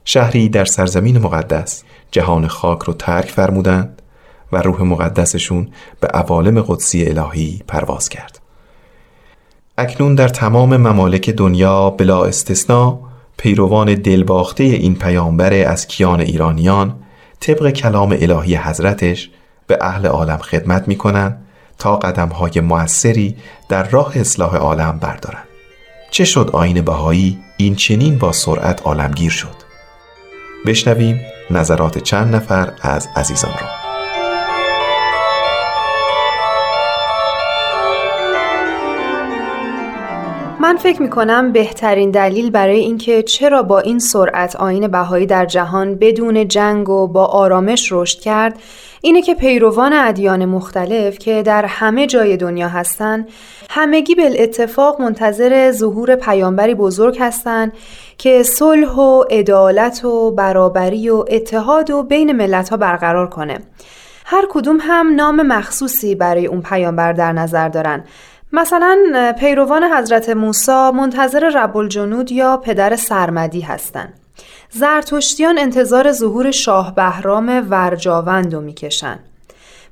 شهری 0.06 0.50
در 0.50 0.66
سرزمین 0.66 1.18
مقدس 1.18 1.84
جهان 2.12 2.48
خاک 2.48 2.80
رو 2.80 2.94
ترک 2.94 3.26
فرمودند 3.26 4.02
و 4.52 4.58
روح 4.58 4.82
مقدسشون 4.82 5.68
به 6.00 6.08
عوالم 6.08 6.62
قدسی 6.62 7.08
الهی 7.08 7.62
پرواز 7.68 8.10
کرد. 8.10 8.40
اکنون 9.78 10.16
در 10.16 10.28
تمام 10.28 10.78
ممالک 10.78 11.30
دنیا 11.30 11.90
بلا 11.90 12.26
استثنا 12.26 13.00
پیروان 13.38 13.96
دلباخته 13.96 14.64
این 14.64 14.96
پیامبر 14.96 15.54
از 15.54 15.88
کیان 15.88 16.22
ایرانیان 16.22 16.96
طبق 17.40 17.70
کلام 17.70 18.12
الهی 18.12 18.56
حضرتش 18.56 19.30
به 19.68 19.78
اهل 19.82 20.06
عالم 20.06 20.38
خدمت 20.38 20.88
می 20.88 20.98
تا 21.80 21.96
قدم 21.98 22.30
های 22.30 22.62
موثری 22.62 23.36
در 23.70 23.90
راه 23.90 24.20
اصلاح 24.20 24.56
عالم 24.56 25.00
بردارند. 25.00 25.48
چه 26.12 26.26
شد 26.26 26.50
آین 26.54 26.82
بهایی 26.82 27.40
این 27.58 27.76
چنین 27.76 28.18
با 28.18 28.32
سرعت 28.32 28.82
عالمگیر 28.82 29.32
شد؟ 29.32 29.56
بشنویم 30.66 31.22
نظرات 31.52 31.98
چند 31.98 32.36
نفر 32.36 32.74
از 32.82 33.08
عزیزان 33.16 33.52
را. 33.52 33.85
من 40.66 40.78
فکر 40.78 41.02
می 41.02 41.10
کنم 41.10 41.52
بهترین 41.52 42.12
دلیل 42.12 42.50
برای 42.50 42.80
اینکه 42.80 43.24
چرا 43.24 43.64
با 43.64 43.80
این 43.80 44.00
سرعت 44.00 44.56
آین 44.56 44.88
بهایی 44.88 45.26
در 45.26 45.46
جهان 45.46 45.96
بدون 45.96 46.48
جنگ 46.48 46.90
و 46.90 47.08
با 47.08 47.26
آرامش 47.26 47.92
رشد 47.92 48.20
کرد 48.20 48.60
اینه 49.02 49.22
که 49.22 49.36
پیروان 49.36 49.94
ادیان 49.94 50.46
مختلف 50.46 51.18
که 51.18 51.44
در 51.44 51.66
همه 51.66 52.08
جای 52.08 52.38
دنیا 52.38 52.68
هستند 52.68 53.28
همگی 53.70 54.16
به 54.16 54.44
اتفاق 54.44 55.02
منتظر 55.02 55.72
ظهور 55.72 56.16
پیامبری 56.16 56.74
بزرگ 56.74 57.18
هستند 57.20 57.74
که 58.18 58.44
صلح 58.44 58.92
و 58.92 59.24
عدالت 59.32 60.06
و 60.06 60.32
برابری 60.32 61.10
و 61.10 61.26
اتحاد 61.28 61.90
و 61.90 62.04
بین 62.04 62.32
ملت 62.32 62.70
ها 62.70 62.78
برقرار 62.78 63.30
کنه. 63.30 63.60
هر 64.28 64.46
کدوم 64.50 64.78
هم 64.82 65.16
نام 65.16 65.42
مخصوصی 65.42 66.16
برای 66.16 66.46
اون 66.46 66.62
پیامبر 66.62 67.14
در 67.14 67.34
نظر 67.34 67.70
دارن. 67.70 68.04
مثلا 68.56 68.98
پیروان 69.40 69.84
حضرت 69.84 70.30
موسی 70.30 70.92
منتظر 70.94 71.40
رب 71.40 71.78
الجنود 71.78 72.32
یا 72.32 72.58
پدر 72.58 72.96
سرمدی 72.96 73.62
هستند. 73.62 74.14
زرتشتیان 74.70 75.58
انتظار 75.58 76.12
ظهور 76.12 76.52
شاه 76.52 76.96
بهرام 76.96 77.68
ورجاوند 77.70 78.54
رو 78.54 78.62
می‌کشن. 78.62 79.20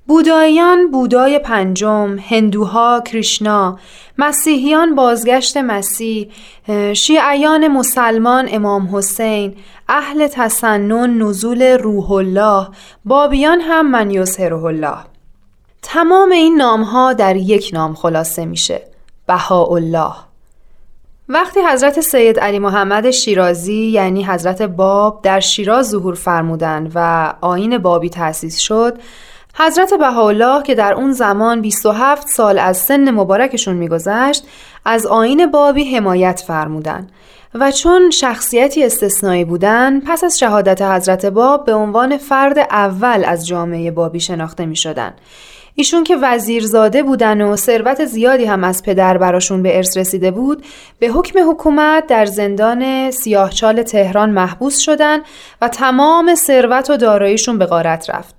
بوداییان 0.07 0.91
بودای 0.91 1.39
پنجم، 1.39 2.17
هندوها 2.29 3.01
کریشنا، 3.05 3.79
مسیحیان 4.17 4.95
بازگشت 4.95 5.57
مسیح، 5.57 6.31
شیعیان 6.93 7.67
مسلمان 7.67 8.47
امام 8.51 8.95
حسین، 8.95 9.55
اهل 9.89 10.27
تسنن 10.27 11.21
نزول 11.23 11.61
روح 11.63 12.11
الله، 12.11 12.67
بابیان 13.05 13.61
هم 13.61 13.91
من 13.91 14.11
یظهره 14.11 14.63
الله. 14.63 14.97
تمام 15.83 16.31
این 16.31 16.55
نامها 16.55 17.13
در 17.13 17.35
یک 17.35 17.69
نام 17.73 17.93
خلاصه 17.93 18.45
میشه 18.45 18.81
بهاءالله. 19.27 20.13
وقتی 21.29 21.59
حضرت 21.61 22.01
سید 22.01 22.39
علی 22.39 22.59
محمد 22.59 23.11
شیرازی 23.11 23.85
یعنی 23.85 24.25
حضرت 24.25 24.61
باب 24.61 25.21
در 25.23 25.39
شیراز 25.39 25.89
ظهور 25.89 26.15
فرمودند 26.15 26.91
و 26.95 27.33
آین 27.41 27.77
بابی 27.77 28.09
تأسیس 28.09 28.59
شد 28.59 28.97
حضرت 29.55 29.93
بهاءالله 29.93 30.63
که 30.63 30.75
در 30.75 30.93
اون 30.93 31.11
زمان 31.11 31.61
27 31.61 32.27
سال 32.27 32.59
از 32.59 32.77
سن 32.77 33.11
مبارکشون 33.11 33.75
میگذشت 33.75 34.43
از 34.85 35.05
آین 35.05 35.51
بابی 35.51 35.95
حمایت 35.95 36.43
فرمودن 36.47 37.07
و 37.55 37.71
چون 37.71 38.09
شخصیتی 38.09 38.85
استثنایی 38.85 39.45
بودن 39.45 39.99
پس 39.99 40.23
از 40.23 40.39
شهادت 40.39 40.81
حضرت 40.81 41.25
باب 41.25 41.65
به 41.65 41.73
عنوان 41.73 42.17
فرد 42.17 42.59
اول 42.59 43.23
از 43.25 43.47
جامعه 43.47 43.91
بابی 43.91 44.19
شناخته 44.19 44.65
می 44.65 44.75
شدن. 44.75 45.13
ایشون 45.75 46.03
که 46.03 46.15
وزیرزاده 46.21 47.03
بودن 47.03 47.41
و 47.41 47.55
ثروت 47.55 48.05
زیادی 48.05 48.45
هم 48.45 48.63
از 48.63 48.83
پدر 48.83 49.17
براشون 49.17 49.63
به 49.63 49.77
ارث 49.77 49.97
رسیده 49.97 50.31
بود 50.31 50.65
به 50.99 51.07
حکم 51.07 51.51
حکومت 51.51 52.07
در 52.07 52.25
زندان 52.25 53.11
سیاهچال 53.11 53.83
تهران 53.83 54.29
محبوس 54.29 54.77
شدن 54.77 55.19
و 55.61 55.67
تمام 55.67 56.35
ثروت 56.35 56.89
و 56.89 56.97
داراییشون 56.97 57.57
به 57.57 57.65
غارت 57.65 58.09
رفت 58.09 58.35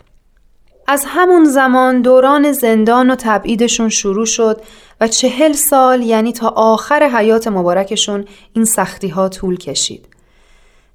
از 0.87 1.05
همون 1.09 1.45
زمان 1.45 2.03
دوران 2.03 2.53
زندان 2.53 3.11
و 3.11 3.17
تبعیدشون 3.19 3.89
شروع 3.89 4.27
شد 4.27 4.61
و 5.01 5.09
چهل 5.09 5.53
سال 5.53 6.03
یعنی 6.03 6.33
تا 6.33 6.49
آخر 6.49 7.03
حیات 7.03 7.49
مبارکشون 7.49 8.25
این 8.53 8.65
سختی 8.65 9.09
ها 9.09 9.29
طول 9.29 9.57
کشید. 9.57 10.14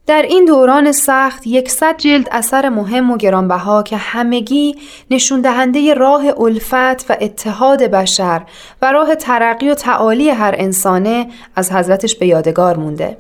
در 0.10 0.22
این 0.22 0.46
دوران 0.46 0.92
سخت 0.92 1.48
یکصد 1.48 1.98
جلد 1.98 2.28
اثر 2.32 2.70
مهم 2.70 3.12
و 3.12 3.18
گرانبها 3.18 3.84
که 3.84 3.98
همگی 3.98 4.76
نشون 5.12 5.42
دهنده 5.42 5.94
راه 5.94 6.24
الفت 6.40 7.12
و 7.12 7.16
اتحاد 7.22 7.84
بشر 7.84 8.42
و 8.82 8.92
راه 8.92 9.16
ترقی 9.16 9.70
و 9.70 9.74
تعالی 9.74 10.30
هر 10.30 10.56
انسانه 10.58 11.28
از 11.56 11.72
حضرتش 11.72 12.16
به 12.16 12.28
یادگار 12.28 12.78
مونده. 12.78 13.18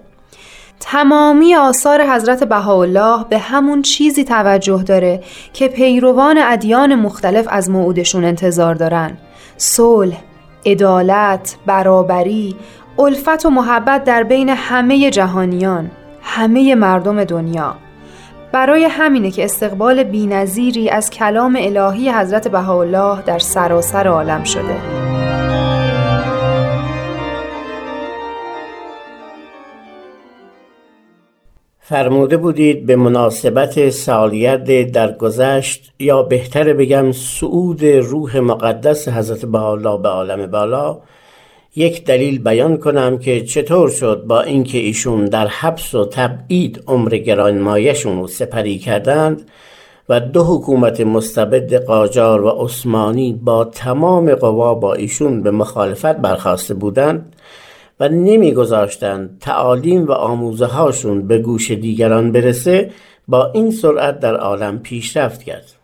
تمامی 0.79 1.55
آثار 1.55 2.03
حضرت 2.03 2.43
بهاءالله 2.43 3.25
به 3.29 3.37
همون 3.37 3.81
چیزی 3.81 4.23
توجه 4.23 4.83
داره 4.83 5.23
که 5.53 5.67
پیروان 5.67 6.37
ادیان 6.37 6.95
مختلف 6.95 7.47
از 7.49 7.69
موعودشون 7.69 8.23
انتظار 8.23 8.75
دارن 8.75 9.17
صلح، 9.57 10.17
عدالت، 10.65 11.55
برابری، 11.65 12.55
الفت 12.99 13.45
و 13.45 13.49
محبت 13.49 14.03
در 14.03 14.23
بین 14.23 14.49
همه 14.49 15.11
جهانیان 15.11 15.91
همه 16.21 16.75
مردم 16.75 17.23
دنیا. 17.23 17.75
برای 18.51 18.83
همینه 18.83 19.31
که 19.31 19.45
استقبال 19.45 20.03
بینظیری 20.03 20.89
از 20.89 21.09
کلام 21.09 21.57
الهی 21.59 22.11
حضرت 22.11 22.47
بهاءالله 22.47 23.21
در 23.21 23.39
سراسر 23.39 24.07
عالم 24.07 24.43
شده. 24.43 24.99
فرموده 31.89 32.37
بودید 32.37 32.85
به 32.85 32.95
مناسبت 32.95 33.89
سالگرد 33.89 34.91
درگذشت 34.91 35.93
یا 35.99 36.23
بهتر 36.23 36.73
بگم 36.73 37.11
سعود 37.11 37.85
روح 37.85 38.39
مقدس 38.39 39.07
حضرت 39.07 39.45
بهاءالله 39.45 40.01
به 40.01 40.09
عالم 40.09 40.51
بالا 40.51 40.97
یک 41.75 42.05
دلیل 42.05 42.39
بیان 42.39 42.77
کنم 42.77 43.17
که 43.17 43.41
چطور 43.41 43.89
شد 43.89 44.23
با 44.27 44.41
اینکه 44.41 44.77
ایشون 44.77 45.25
در 45.25 45.47
حبس 45.47 45.95
و 45.95 46.05
تبعید 46.05 46.83
عمر 46.87 47.09
گرانمایشون 47.09 48.19
رو 48.19 48.27
سپری 48.27 48.79
کردند 48.79 49.49
و 50.09 50.19
دو 50.19 50.43
حکومت 50.43 51.01
مستبد 51.01 51.73
قاجار 51.73 52.43
و 52.43 52.49
عثمانی 52.49 53.33
با 53.43 53.65
تمام 53.65 54.35
قوا 54.35 54.73
با 54.73 54.93
ایشون 54.93 55.43
به 55.43 55.51
مخالفت 55.51 56.15
برخواسته 56.17 56.73
بودند 56.73 57.35
و 57.99 58.09
نمیگذاشتند 58.09 59.37
تعالیم 59.41 60.05
و 60.05 60.11
آموزه 60.11 60.65
هاشون 60.65 61.27
به 61.27 61.37
گوش 61.37 61.71
دیگران 61.71 62.31
برسه 62.31 62.91
با 63.27 63.51
این 63.51 63.71
سرعت 63.71 64.19
در 64.19 64.35
عالم 64.35 64.79
پیشرفت 64.79 65.43
کرد. 65.43 65.78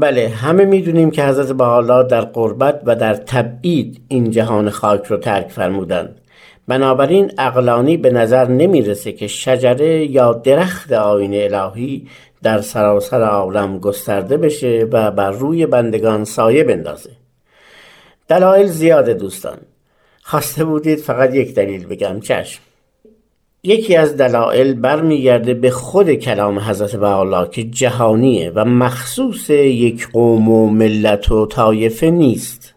بله 0.00 0.28
همه 0.28 0.64
می‌دونیم 0.64 1.10
که 1.10 1.24
حضرت 1.24 1.52
بحالا 1.52 2.02
در 2.02 2.20
قربت 2.20 2.80
و 2.84 2.96
در 2.96 3.14
تبعید 3.14 4.00
این 4.08 4.30
جهان 4.30 4.70
خاک 4.70 5.04
رو 5.04 5.16
ترک 5.16 5.48
فرمودند. 5.48 6.20
بنابراین 6.68 7.32
اقلانی 7.38 7.96
به 7.96 8.10
نظر 8.10 8.48
نمی‌رسه 8.48 9.12
که 9.12 9.26
شجره 9.26 10.10
یا 10.10 10.32
درخت 10.32 10.92
آین 10.92 11.34
الهی 11.34 12.08
در 12.42 12.60
سراسر 12.60 13.22
عالم 13.22 13.78
گسترده 13.78 14.36
بشه 14.36 14.88
و 14.92 15.10
بر 15.10 15.30
روی 15.30 15.66
بندگان 15.66 16.24
سایه 16.24 16.64
بندازه. 16.64 17.10
دلایل 18.28 18.66
زیاده 18.66 19.14
دوستان. 19.14 19.58
خواسته 20.22 20.64
بودید 20.64 20.98
فقط 20.98 21.34
یک 21.34 21.54
دلیل 21.54 21.86
بگم 21.86 22.20
چشم. 22.20 22.60
یکی 23.64 23.96
از 23.96 24.16
دلایل 24.16 24.74
برمیگرده 24.74 25.54
به 25.54 25.70
خود 25.70 26.10
کلام 26.10 26.58
حضرت 26.58 26.96
بحالا 26.96 27.46
که 27.46 27.64
جهانیه 27.64 28.52
و 28.54 28.64
مخصوص 28.64 29.50
یک 29.50 30.08
قوم 30.12 30.48
و 30.48 30.70
ملت 30.70 31.32
و 31.32 31.46
طایفه 31.46 32.10
نیست. 32.10 32.74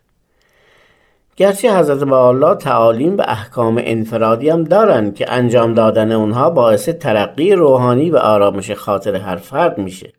گرچه 1.38 1.78
حضرت 1.78 2.04
بحالا 2.04 2.56
تعالیم 2.56 3.18
و 3.18 3.22
احکام 3.28 3.82
انفرادی 3.84 4.50
هم 4.50 4.64
دارن 4.64 5.12
که 5.12 5.32
انجام 5.32 5.74
دادن 5.74 6.12
اونها 6.12 6.50
باعث 6.50 6.90
ترقی 6.90 7.52
روحانی 7.52 8.10
و 8.10 8.18
آرامش 8.18 8.72
خاطر 8.72 9.16
هر 9.16 9.36
فرد 9.36 9.78
میشه. 9.78 10.14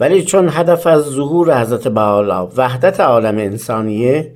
ولی 0.00 0.22
چون 0.22 0.48
هدف 0.52 0.86
از 0.86 1.02
ظهور 1.02 1.60
حضرت 1.60 1.88
بحالا 1.88 2.48
وحدت 2.56 3.00
عالم 3.00 3.38
انسانیه 3.38 4.32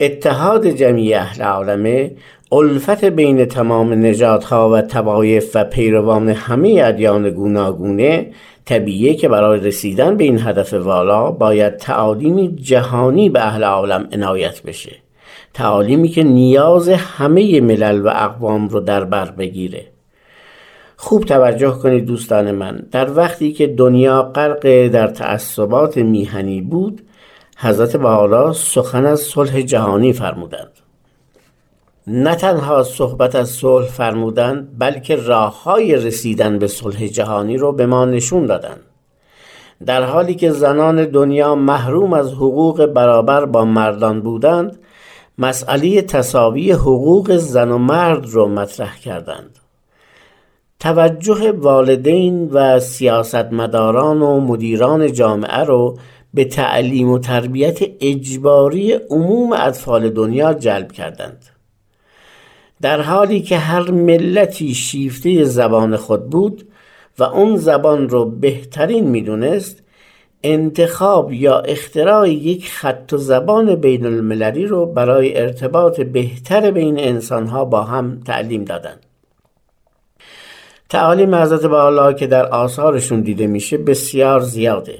اتحاد 0.00 0.66
جمعی 0.66 1.14
اهل 1.14 1.42
عالمه 1.42 2.10
الفت 2.54 3.04
بین 3.04 3.44
تمام 3.44 3.92
نژادها 3.92 4.70
و 4.70 4.82
توایف 4.82 5.50
و 5.54 5.64
پیروان 5.64 6.28
همه 6.28 6.82
ادیان 6.84 7.30
گوناگونه 7.30 8.26
طبیعه 8.64 9.14
که 9.14 9.28
برای 9.28 9.60
رسیدن 9.60 10.16
به 10.16 10.24
این 10.24 10.38
هدف 10.40 10.72
والا 10.72 11.30
باید 11.30 11.76
تعالیم 11.76 12.46
جهانی 12.46 13.28
به 13.28 13.40
اهل 13.40 13.64
عالم 13.64 14.08
عنایت 14.12 14.62
بشه. 14.62 14.92
تعالیمی 15.54 16.08
که 16.08 16.22
نیاز 16.22 16.88
همه 16.88 17.60
ملل 17.60 18.00
و 18.00 18.08
اقوام 18.08 18.68
رو 18.68 18.80
در 18.80 19.04
بر 19.04 19.30
بگیره. 19.30 19.86
خوب 20.96 21.24
توجه 21.24 21.70
کنید 21.70 22.04
دوستان 22.04 22.50
من 22.50 22.86
در 22.92 23.16
وقتی 23.16 23.52
که 23.52 23.66
دنیا 23.66 24.22
غرق 24.22 24.88
در 24.88 25.06
تعصبات 25.06 25.96
میهنی 25.96 26.60
بود 26.60 27.02
حضرت 27.56 27.96
بحالا 27.96 28.52
سخن 28.52 29.06
از 29.06 29.20
صلح 29.20 29.60
جهانی 29.60 30.12
فرمودند. 30.12 30.83
نه 32.06 32.34
تنها 32.34 32.82
صحبت 32.82 33.34
از 33.34 33.48
صلح 33.48 33.86
فرمودند 33.86 34.78
بلکه 34.78 35.16
راه 35.16 35.62
های 35.62 35.96
رسیدن 35.96 36.58
به 36.58 36.66
صلح 36.66 37.06
جهانی 37.06 37.56
رو 37.56 37.72
به 37.72 37.86
ما 37.86 38.04
نشون 38.04 38.46
دادند. 38.46 38.80
در 39.86 40.02
حالی 40.02 40.34
که 40.34 40.50
زنان 40.50 41.04
دنیا 41.04 41.54
محروم 41.54 42.12
از 42.12 42.32
حقوق 42.32 42.86
برابر 42.86 43.44
با 43.44 43.64
مردان 43.64 44.20
بودند 44.20 44.78
مسئله 45.38 46.02
تصاوی 46.02 46.72
حقوق 46.72 47.36
زن 47.36 47.70
و 47.70 47.78
مرد 47.78 48.26
رو 48.26 48.48
مطرح 48.48 48.98
کردند. 48.98 49.58
توجه 50.80 51.52
والدین 51.52 52.50
و 52.50 52.80
سیاستمداران 52.80 54.22
و 54.22 54.40
مدیران 54.40 55.12
جامعه 55.12 55.64
رو 55.64 55.98
به 56.34 56.44
تعلیم 56.44 57.10
و 57.10 57.18
تربیت 57.18 57.78
اجباری 58.00 58.92
عموم 58.92 59.52
اطفال 59.52 60.10
دنیا 60.10 60.54
جلب 60.54 60.92
کردند. 60.92 61.53
در 62.82 63.00
حالی 63.00 63.40
که 63.40 63.58
هر 63.58 63.90
ملتی 63.90 64.74
شیفته 64.74 65.44
زبان 65.44 65.96
خود 65.96 66.30
بود 66.30 66.68
و 67.18 67.22
اون 67.22 67.56
زبان 67.56 68.08
رو 68.08 68.24
بهترین 68.24 69.08
می‌دونست 69.08 69.82
انتخاب 70.42 71.32
یا 71.32 71.58
اختراع 71.58 72.30
یک 72.30 72.70
خط 72.70 73.12
و 73.12 73.16
زبان 73.16 73.74
بین 73.74 74.06
المللی 74.06 74.66
رو 74.66 74.86
برای 74.86 75.40
ارتباط 75.40 76.00
بهتر 76.00 76.70
بین 76.70 76.98
انسانها 76.98 77.64
با 77.64 77.82
هم 77.82 78.20
تعلیم 78.26 78.64
دادند. 78.64 79.00
تعالیم 80.88 81.34
حضرت 81.34 81.66
بالا 81.66 82.12
که 82.12 82.26
در 82.26 82.46
آثارشون 82.46 83.20
دیده 83.20 83.46
میشه 83.46 83.78
بسیار 83.78 84.40
زیاده 84.40 84.98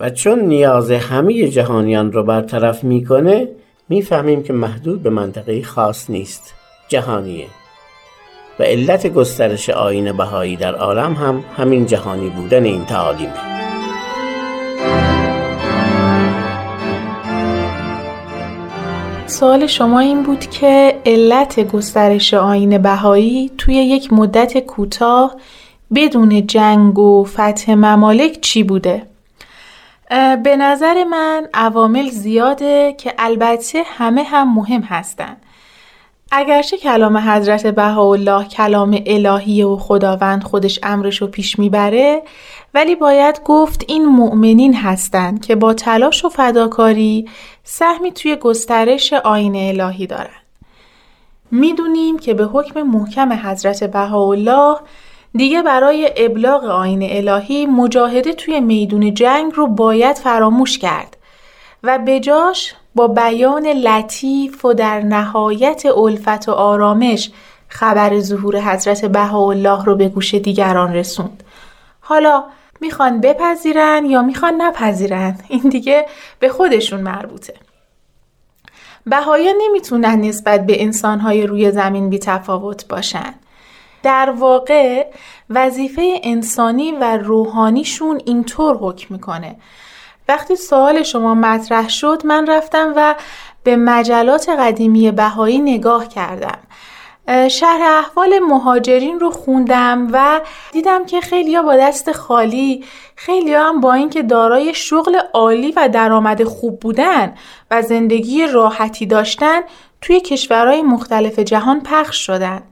و 0.00 0.10
چون 0.10 0.40
نیاز 0.40 0.90
همه 0.90 1.48
جهانیان 1.48 2.12
رو 2.12 2.22
برطرف 2.22 2.84
می‌کنه 2.84 3.48
می‌فهمیم 3.88 4.42
که 4.42 4.52
محدود 4.52 5.02
به 5.02 5.10
منطقه 5.10 5.62
خاص 5.62 6.10
نیست 6.10 6.54
جهانیه 6.92 7.46
و 8.58 8.62
علت 8.62 9.06
گسترش 9.06 9.70
آین 9.70 10.12
بهایی 10.12 10.56
در 10.56 10.74
عالم 10.74 11.14
هم 11.14 11.44
همین 11.56 11.86
جهانی 11.86 12.30
بودن 12.30 12.64
این 12.64 12.84
تعالیمه 12.84 13.52
سوال 19.26 19.66
شما 19.66 20.00
این 20.00 20.22
بود 20.22 20.46
که 20.46 21.00
علت 21.06 21.60
گسترش 21.60 22.34
آین 22.34 22.78
بهایی 22.78 23.50
توی 23.58 23.74
یک 23.74 24.12
مدت 24.12 24.58
کوتاه 24.58 25.36
بدون 25.94 26.46
جنگ 26.46 26.98
و 26.98 27.24
فتح 27.24 27.74
ممالک 27.74 28.40
چی 28.40 28.62
بوده؟ 28.62 29.02
به 30.42 30.56
نظر 30.56 31.04
من 31.04 31.48
عوامل 31.54 32.08
زیاده 32.10 32.94
که 32.98 33.14
البته 33.18 33.82
همه 33.86 34.22
هم 34.22 34.54
مهم 34.54 34.80
هستند. 34.80 35.41
اگرچه 36.34 36.76
کلام 36.76 37.16
حضرت 37.16 37.66
بهاءالله 37.66 38.44
کلام 38.48 39.02
الهی 39.06 39.62
و 39.62 39.76
خداوند 39.76 40.42
خودش 40.42 40.78
امرش 40.82 41.16
رو 41.16 41.26
پیش 41.26 41.58
می‌بره 41.58 42.22
ولی 42.74 42.94
باید 42.94 43.40
گفت 43.44 43.84
این 43.88 44.04
مؤمنین 44.04 44.74
هستند 44.74 45.46
که 45.46 45.56
با 45.56 45.74
تلاش 45.74 46.24
و 46.24 46.28
فداکاری 46.28 47.28
سهمی 47.64 48.12
توی 48.12 48.36
گسترش 48.36 49.12
آین 49.12 49.56
الهی 49.56 50.06
دارند. 50.06 50.42
می‌دونیم 51.50 52.18
که 52.18 52.34
به 52.34 52.44
حکم 52.44 52.82
محکم 52.82 53.32
حضرت 53.32 53.84
بهاءالله 53.84 54.76
دیگه 55.34 55.62
برای 55.62 56.10
ابلاغ 56.16 56.64
آین 56.64 57.02
الهی 57.10 57.66
مجاهده 57.66 58.32
توی 58.32 58.60
میدون 58.60 59.14
جنگ 59.14 59.52
رو 59.54 59.66
باید 59.66 60.16
فراموش 60.18 60.78
کرد 60.78 61.16
و 61.82 61.98
بجاش 62.06 62.74
با 62.94 63.08
بیان 63.08 63.66
لطیف 63.66 64.64
و 64.64 64.74
در 64.74 65.00
نهایت 65.00 65.86
الفت 65.86 66.48
و 66.48 66.52
آرامش 66.52 67.30
خبر 67.68 68.20
ظهور 68.20 68.60
حضرت 68.60 69.04
بهاءالله 69.04 69.84
رو 69.84 69.96
به 69.96 70.08
گوش 70.08 70.34
دیگران 70.34 70.94
رسوند. 70.94 71.42
حالا 72.00 72.44
می‌خوان 72.80 73.20
بپذیرن 73.20 74.04
یا 74.04 74.22
می‌خوان 74.22 74.54
نپذیرن 74.62 75.38
این 75.48 75.68
دیگه 75.68 76.06
به 76.38 76.48
خودشون 76.48 77.00
مربوطه. 77.00 77.54
بهایا 79.06 79.52
نمی‌تونن 79.62 80.20
نسبت 80.20 80.66
به 80.66 80.82
انسانهای 80.82 81.46
روی 81.46 81.70
زمین 81.70 82.10
بی 82.10 82.18
تفاوت 82.18 82.88
باشن. 82.88 83.34
در 84.02 84.30
واقع 84.30 85.06
وظیفه 85.50 86.20
انسانی 86.22 86.92
و 86.92 87.16
روحانیشون 87.16 88.20
اینطور 88.24 88.76
حکم 88.80 89.14
می‌کنه 89.14 89.56
وقتی 90.32 90.56
سوال 90.56 91.02
شما 91.02 91.34
مطرح 91.34 91.88
شد 91.88 92.22
من 92.24 92.46
رفتم 92.46 92.92
و 92.96 93.14
به 93.64 93.76
مجلات 93.76 94.48
قدیمی 94.48 95.10
بهایی 95.10 95.58
نگاه 95.58 96.08
کردم. 96.08 96.58
شهر 97.48 97.82
احوال 97.82 98.38
مهاجرین 98.38 99.20
رو 99.20 99.30
خوندم 99.30 100.08
و 100.12 100.40
دیدم 100.72 101.06
که 101.06 101.20
خیلی 101.20 101.62
با 101.62 101.76
دست 101.76 102.12
خالی 102.12 102.84
خیلی 103.16 103.54
هم 103.54 103.80
با 103.80 103.92
اینکه 103.92 104.22
دارای 104.22 104.74
شغل 104.74 105.18
عالی 105.32 105.72
و 105.76 105.88
درآمد 105.88 106.44
خوب 106.44 106.80
بودن 106.80 107.34
و 107.70 107.82
زندگی 107.82 108.46
راحتی 108.46 109.06
داشتن 109.06 109.60
توی 110.00 110.20
کشورهای 110.20 110.82
مختلف 110.82 111.38
جهان 111.38 111.80
پخش 111.80 112.26
شدن. 112.26 112.62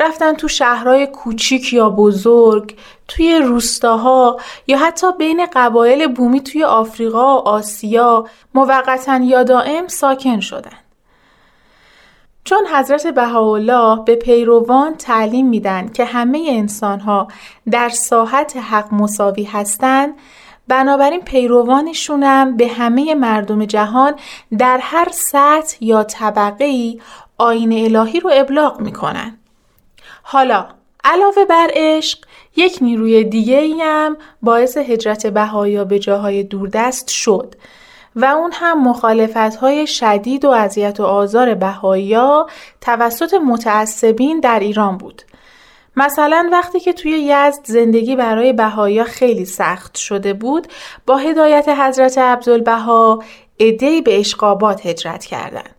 رفتن 0.00 0.34
تو 0.34 0.48
شهرهای 0.48 1.06
کوچیک 1.06 1.72
یا 1.72 1.90
بزرگ 1.90 2.76
توی 3.08 3.38
روستاها 3.38 4.40
یا 4.66 4.78
حتی 4.78 5.12
بین 5.12 5.46
قبایل 5.52 6.06
بومی 6.06 6.40
توی 6.40 6.64
آفریقا 6.64 7.36
و 7.36 7.48
آسیا 7.48 8.26
موقتا 8.54 9.16
یا 9.16 9.42
دائم 9.42 9.88
ساکن 9.88 10.40
شدن. 10.40 10.78
چون 12.44 12.66
حضرت 12.74 13.06
بهاءالله 13.06 14.04
به 14.04 14.16
پیروان 14.16 14.96
تعلیم 14.96 15.48
میدن 15.48 15.88
که 15.88 16.04
همه 16.04 16.46
انسانها 16.50 17.28
در 17.70 17.88
ساحت 17.88 18.56
حق 18.56 18.94
مساوی 18.94 19.44
هستند 19.44 20.14
بنابراین 20.68 21.20
پیروانشونم 21.20 22.56
به 22.56 22.68
همه 22.68 23.14
مردم 23.14 23.64
جهان 23.64 24.14
در 24.58 24.78
هر 24.82 25.08
سطح 25.12 25.76
یا 25.80 26.04
طبقه 26.04 26.64
ای 26.64 27.00
آین 27.38 27.96
الهی 27.96 28.20
رو 28.20 28.30
ابلاغ 28.34 28.80
می‌کنن. 28.80 29.38
حالا 30.22 30.68
علاوه 31.04 31.44
بر 31.44 31.70
عشق 31.72 32.18
یک 32.58 32.78
نیروی 32.80 33.24
دیگه 33.24 33.84
هم 33.84 34.16
باعث 34.42 34.76
هجرت 34.76 35.26
بهایا 35.26 35.84
به 35.84 35.98
جاهای 35.98 36.42
دوردست 36.42 37.08
شد 37.08 37.54
و 38.16 38.24
اون 38.24 38.50
هم 38.54 38.88
مخالفت 38.88 39.56
های 39.56 39.86
شدید 39.86 40.44
و 40.44 40.50
اذیت 40.50 41.00
و 41.00 41.02
آزار 41.02 41.54
بهایا 41.54 42.46
توسط 42.80 43.34
متعصبین 43.34 44.40
در 44.40 44.60
ایران 44.60 44.98
بود. 44.98 45.22
مثلا 45.96 46.48
وقتی 46.52 46.80
که 46.80 46.92
توی 46.92 47.10
یزد 47.10 47.64
زندگی 47.64 48.16
برای 48.16 48.52
بهایا 48.52 49.04
خیلی 49.04 49.44
سخت 49.44 49.96
شده 49.96 50.32
بود 50.32 50.66
با 51.06 51.16
هدایت 51.16 51.68
حضرت 51.68 52.18
عبدالبها 52.18 53.22
ادهی 53.58 54.00
به 54.00 54.18
اشقابات 54.18 54.86
هجرت 54.86 55.24
کردند. 55.24 55.77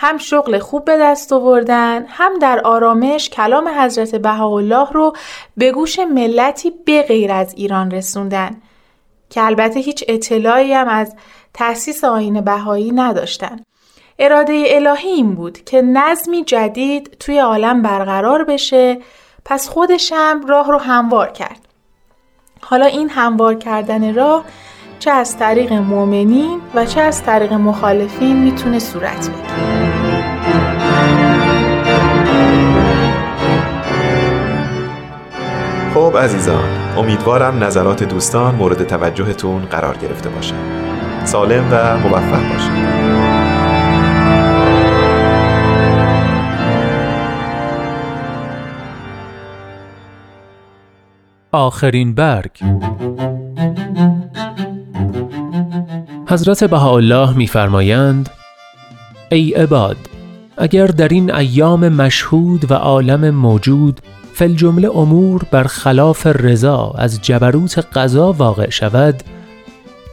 هم 0.00 0.18
شغل 0.18 0.58
خوب 0.58 0.84
به 0.84 0.96
دست 0.96 1.32
آوردن 1.32 2.06
هم 2.08 2.38
در 2.38 2.60
آرامش 2.60 3.28
کلام 3.28 3.68
حضرت 3.68 4.14
بهاءالله 4.14 4.90
رو 4.92 5.12
به 5.56 5.72
گوش 5.72 5.98
ملتی 5.98 6.72
به 6.84 7.02
غیر 7.02 7.32
از 7.32 7.54
ایران 7.56 7.90
رسوندن 7.90 8.56
که 9.30 9.42
البته 9.42 9.80
هیچ 9.80 10.04
اطلاعی 10.08 10.72
هم 10.72 10.88
از 10.88 11.14
تأسیس 11.54 12.04
آین 12.04 12.40
بهایی 12.40 12.92
نداشتن. 12.92 13.60
اراده 14.18 14.64
الهی 14.68 15.08
این 15.08 15.34
بود 15.34 15.64
که 15.64 15.82
نظمی 15.82 16.44
جدید 16.44 17.16
توی 17.20 17.38
عالم 17.38 17.82
برقرار 17.82 18.44
بشه 18.44 18.98
پس 19.44 19.68
خودشم 19.68 20.40
راه 20.48 20.70
رو 20.70 20.78
هموار 20.78 21.28
کرد. 21.28 21.60
حالا 22.60 22.86
این 22.86 23.10
هموار 23.10 23.54
کردن 23.54 24.14
راه 24.14 24.44
چه 24.98 25.10
از 25.10 25.38
طریق 25.38 25.72
مؤمنین 25.72 26.60
و 26.74 26.86
چه 26.86 27.00
از 27.00 27.22
طریق 27.22 27.52
مخالفین 27.52 28.36
می‌تونه 28.36 28.78
صورت 28.78 29.30
بگیره. 29.30 29.87
خب 35.98 36.16
عزیزان 36.16 36.96
امیدوارم 36.96 37.64
نظرات 37.64 38.04
دوستان 38.04 38.54
مورد 38.54 38.86
توجهتون 38.86 39.64
قرار 39.64 39.96
گرفته 39.96 40.28
باشه. 40.28 40.54
سالم 41.24 41.68
و 41.70 41.98
موفق 41.98 42.52
باشید. 42.52 42.72
آخرین 51.52 52.14
برگ. 52.14 52.50
حضرت 56.28 56.64
بهاءالله 56.64 57.36
میفرمایند 57.36 58.30
ای 59.32 59.52
عباد 59.52 59.96
اگر 60.56 60.86
در 60.86 61.08
این 61.08 61.34
ایام 61.34 61.88
مشهود 61.88 62.70
و 62.70 62.74
عالم 62.74 63.30
موجود 63.30 64.00
فل 64.38 64.54
جمله 64.54 64.90
امور 64.96 65.42
بر 65.50 65.64
خلاف 65.64 66.26
رضا 66.26 66.94
از 66.98 67.20
جبروت 67.22 67.78
قضا 67.78 68.32
واقع 68.32 68.70
شود. 68.70 69.22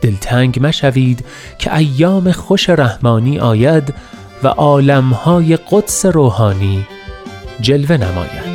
دلتنگ 0.02 0.58
مشوید 0.62 1.26
که 1.60 1.76
ایام 1.76 2.32
خوش 2.32 2.70
رحمانی 2.70 3.40
آید 3.40 3.94
و 4.44 4.48
عالمهای 4.48 5.58
قدس 5.72 6.06
روحانی 6.06 6.88
جلوه 7.62 7.98
نماید. 7.98 8.55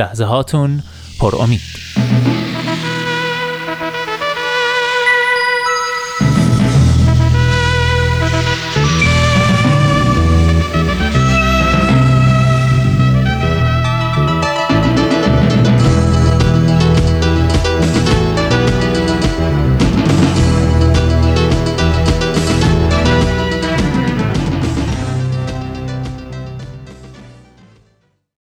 لحظه 0.00 0.24
هاتون 0.24 0.82
پر 1.20 1.34
امید. 1.42 1.60